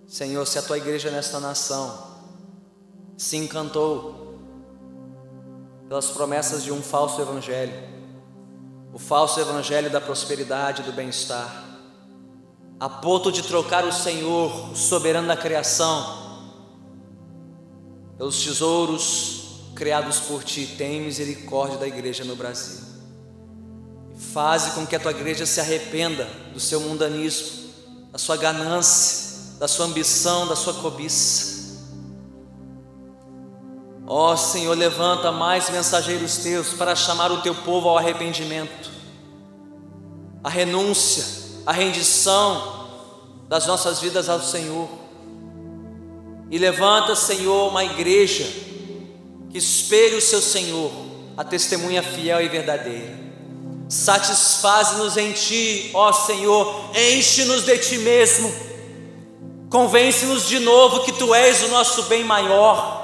Senhor, 0.06 0.44
se 0.44 0.58
a 0.58 0.62
tua 0.62 0.76
igreja 0.76 1.10
nesta 1.10 1.38
nação 1.38 2.10
se 3.16 3.36
encantou 3.36 4.38
pelas 5.88 6.10
promessas 6.10 6.64
de 6.64 6.72
um 6.72 6.82
falso 6.82 7.22
evangelho, 7.22 7.72
o 8.92 8.98
falso 8.98 9.40
evangelho 9.40 9.90
da 9.90 10.00
prosperidade 10.00 10.82
e 10.82 10.84
do 10.84 10.92
bem-estar, 10.92 11.64
a 12.78 12.88
ponto 12.88 13.30
de 13.30 13.42
trocar 13.42 13.84
o 13.84 13.92
Senhor, 13.92 14.70
o 14.72 14.76
soberano 14.76 15.28
da 15.28 15.36
criação, 15.36 16.18
pelos 18.16 18.42
tesouros 18.42 19.40
criados 19.74 20.20
por 20.20 20.44
ti, 20.44 20.74
tem 20.76 21.00
misericórdia 21.00 21.78
da 21.78 21.86
igreja 21.86 22.24
no 22.24 22.36
Brasil. 22.36 22.80
Faze 24.32 24.72
com 24.72 24.86
que 24.86 24.94
a 24.94 25.00
tua 25.00 25.12
igreja 25.12 25.46
se 25.46 25.60
arrependa 25.60 26.28
do 26.52 26.60
seu 26.60 26.80
mundanismo, 26.80 27.70
da 28.12 28.18
sua 28.18 28.36
ganância, 28.36 29.58
da 29.58 29.66
sua 29.66 29.86
ambição, 29.86 30.46
da 30.46 30.56
sua 30.56 30.74
cobiça. 30.74 31.49
Ó 34.12 34.32
oh, 34.32 34.36
Senhor, 34.36 34.76
levanta 34.76 35.30
mais 35.30 35.70
mensageiros 35.70 36.38
teus 36.38 36.70
para 36.70 36.96
chamar 36.96 37.30
o 37.30 37.42
teu 37.42 37.54
povo 37.54 37.88
ao 37.88 37.96
arrependimento, 37.96 38.90
a 40.42 40.48
renúncia, 40.48 41.24
a 41.64 41.70
rendição 41.70 42.88
das 43.48 43.66
nossas 43.66 44.00
vidas 44.00 44.28
ao 44.28 44.40
Senhor. 44.42 44.88
E 46.50 46.58
levanta, 46.58 47.14
Senhor, 47.14 47.68
uma 47.68 47.84
igreja 47.84 48.52
que 49.48 49.58
espelhe 49.58 50.16
o 50.16 50.20
seu 50.20 50.42
Senhor, 50.42 50.90
a 51.36 51.44
testemunha 51.44 52.02
fiel 52.02 52.42
e 52.42 52.48
verdadeira. 52.48 53.16
Satisfaze-nos 53.88 55.16
em 55.16 55.30
Ti, 55.30 55.92
ó 55.94 56.12
Senhor, 56.12 56.90
enche-nos 56.96 57.62
de 57.62 57.78
Ti 57.78 57.98
mesmo, 57.98 58.52
convence-nos 59.70 60.48
de 60.48 60.58
novo 60.58 61.04
que 61.04 61.12
Tu 61.12 61.32
és 61.32 61.62
o 61.62 61.68
nosso 61.68 62.02
bem 62.06 62.24
maior, 62.24 62.99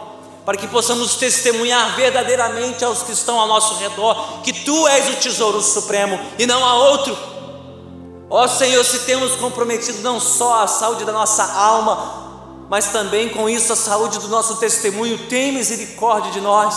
para 0.47 0.57
que 0.57 0.69
possamos 0.69 1.17
testemunhar 1.17 1.97
verdadeiramente 1.97 2.85
aos 2.85 3.03
que 3.03 3.11
estão 3.11 3.41
ao 3.41 3.49
nosso 3.49 3.75
redor 3.75 4.43
que 4.45 4.53
Tu 4.53 4.87
és 4.87 5.09
o 5.09 5.17
tesouro 5.17 5.61
supremo 5.61 6.19
e 6.39 6.47
não 6.47 6.65
há 6.65 6.75
outro. 6.75 7.19
Ó 8.31 8.47
Senhor, 8.47 8.85
se 8.85 9.01
temos 9.01 9.35
comprometido 9.35 9.99
não 10.03 10.21
só 10.21 10.63
a 10.63 10.69
saúde 10.69 11.05
da 11.05 11.11
nossa 11.11 11.43
alma, 11.43 12.67
mas 12.71 12.87
também 12.87 13.29
com 13.29 13.49
isso 13.49 13.73
a 13.73 13.77
saúde 13.77 14.21
do 14.21 14.29
nosso 14.29 14.57
testemunho, 14.57 15.27
tem 15.27 15.51
misericórdia 15.51 16.31
de 16.31 16.41
nós. 16.41 16.75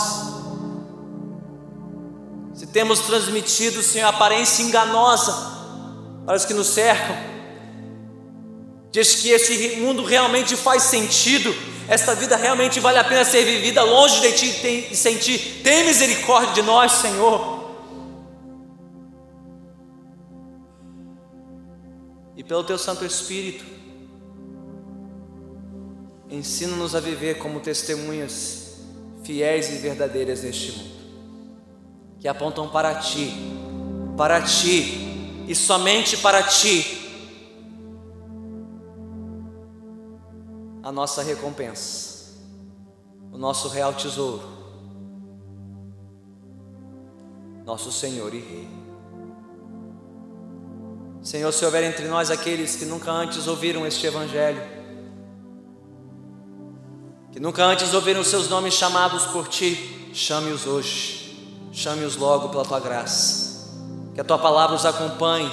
Se 2.54 2.66
temos 2.66 2.98
transmitido, 3.00 3.84
Senhor, 3.84 4.08
aparência 4.08 4.64
enganosa 4.64 5.32
para 6.26 6.36
os 6.36 6.44
que 6.44 6.54
nos 6.54 6.66
cercam, 6.66 7.16
diz 8.90 9.14
que 9.14 9.30
esse 9.30 9.76
mundo 9.76 10.04
realmente 10.04 10.56
faz 10.56 10.82
sentido, 10.82 11.54
esta 11.90 12.14
vida 12.14 12.36
realmente 12.36 12.80
vale 12.80 12.98
a 12.98 13.04
pena 13.04 13.24
ser 13.24 13.44
vivida 13.44 13.82
longe 13.82 14.20
de 14.20 14.32
Ti 14.32 14.88
e 14.90 14.96
sem 14.96 15.18
Ti, 15.18 15.60
tem 15.62 15.84
misericórdia 15.84 16.54
de 16.54 16.62
nós, 16.62 16.92
Senhor. 16.92 17.60
E 22.36 22.42
pelo 22.42 22.64
Teu 22.64 22.78
Santo 22.78 23.04
Espírito, 23.04 23.80
Ensina-nos 26.30 26.94
a 26.94 27.00
viver 27.00 27.38
como 27.38 27.58
testemunhas 27.58 28.76
fiéis 29.24 29.68
e 29.70 29.78
verdadeiras 29.78 30.44
neste 30.44 30.70
mundo, 30.72 30.90
que 32.20 32.28
apontam 32.28 32.68
para 32.68 32.94
Ti, 32.94 33.34
para 34.16 34.40
Ti 34.40 35.44
e 35.48 35.54
somente 35.56 36.16
para 36.18 36.44
Ti, 36.44 37.09
a 40.82 40.90
nossa 40.90 41.22
recompensa, 41.22 42.38
o 43.32 43.38
nosso 43.38 43.68
real 43.68 43.92
tesouro, 43.94 44.42
nosso 47.64 47.92
Senhor 47.92 48.32
e 48.34 48.40
Rei. 48.40 48.68
Senhor, 51.22 51.52
se 51.52 51.64
houver 51.64 51.84
entre 51.84 52.08
nós 52.08 52.30
aqueles 52.30 52.76
que 52.76 52.86
nunca 52.86 53.10
antes 53.10 53.46
ouviram 53.46 53.86
este 53.86 54.06
Evangelho, 54.06 54.62
que 57.30 57.38
nunca 57.38 57.62
antes 57.62 57.92
ouviram 57.92 58.24
seus 58.24 58.48
nomes 58.48 58.74
chamados 58.74 59.26
por 59.26 59.46
ti, 59.46 60.10
chame-os 60.14 60.66
hoje, 60.66 61.60
chame-os 61.72 62.16
logo 62.16 62.48
pela 62.48 62.64
tua 62.64 62.80
graça, 62.80 63.70
que 64.14 64.20
a 64.20 64.24
tua 64.24 64.38
palavra 64.38 64.74
os 64.74 64.86
acompanhe 64.86 65.50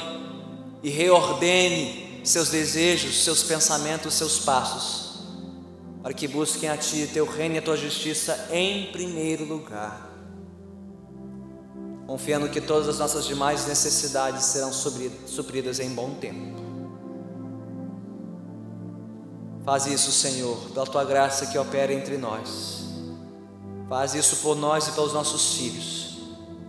e 0.81 0.89
reordene 0.89 2.21
seus 2.23 2.49
desejos, 2.49 3.23
seus 3.23 3.43
pensamentos, 3.43 4.13
seus 4.13 4.39
passos, 4.39 5.06
para 6.07 6.13
que 6.13 6.25
busquem 6.25 6.69
a 6.69 6.77
ti, 6.77 7.05
teu 7.13 7.25
reino 7.25 7.55
e 7.55 7.57
a 7.57 7.61
tua 7.61 7.75
justiça 7.75 8.47
em 8.49 8.93
primeiro 8.93 9.43
lugar, 9.43 10.09
confiando 12.05 12.47
que 12.47 12.61
todas 12.61 12.87
as 12.87 12.97
nossas 12.97 13.25
demais 13.25 13.67
necessidades 13.67 14.45
serão 14.45 14.71
supridas 14.71 15.81
em 15.81 15.89
bom 15.89 16.11
tempo. 16.11 16.61
Faz 19.65 19.85
isso, 19.85 20.09
Senhor, 20.13 20.57
pela 20.73 20.85
tua 20.85 21.03
graça 21.03 21.47
que 21.47 21.57
opera 21.57 21.91
entre 21.91 22.17
nós. 22.17 22.85
Faz 23.89 24.15
isso 24.15 24.37
por 24.37 24.55
nós 24.55 24.87
e 24.87 24.93
pelos 24.93 25.11
nossos 25.11 25.55
filhos, 25.55 26.19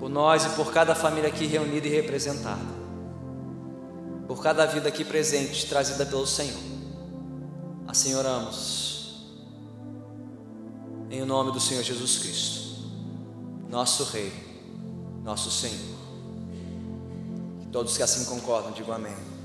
por 0.01 0.09
nós 0.09 0.47
e 0.47 0.49
por 0.57 0.73
cada 0.73 0.97
família 0.97 1.29
aqui 1.29 1.47
reunida 1.47 1.87
e 1.87 1.91
representada, 1.91 2.75
por 4.27 4.43
cada 4.43 4.67
vida 4.67 4.89
aqui 4.89 5.05
presente, 5.05 5.69
trazida 5.69 6.05
pelo 6.05 6.27
Senhor. 6.27 6.59
Assim 7.87 8.17
oramos, 8.17 8.98
em 11.11 11.25
nome 11.25 11.53
do 11.53 11.61
Senhor 11.61 11.83
Jesus 11.83 12.19
Cristo, 12.19 12.77
nosso 13.71 14.05
Rei, 14.05 14.33
nosso 15.25 15.51
Senhor. 15.51 15.97
Que 17.61 17.67
todos 17.69 17.97
que 17.97 18.03
assim 18.03 18.25
concordam 18.27 18.73
digam 18.73 18.95
amém. 18.95 19.38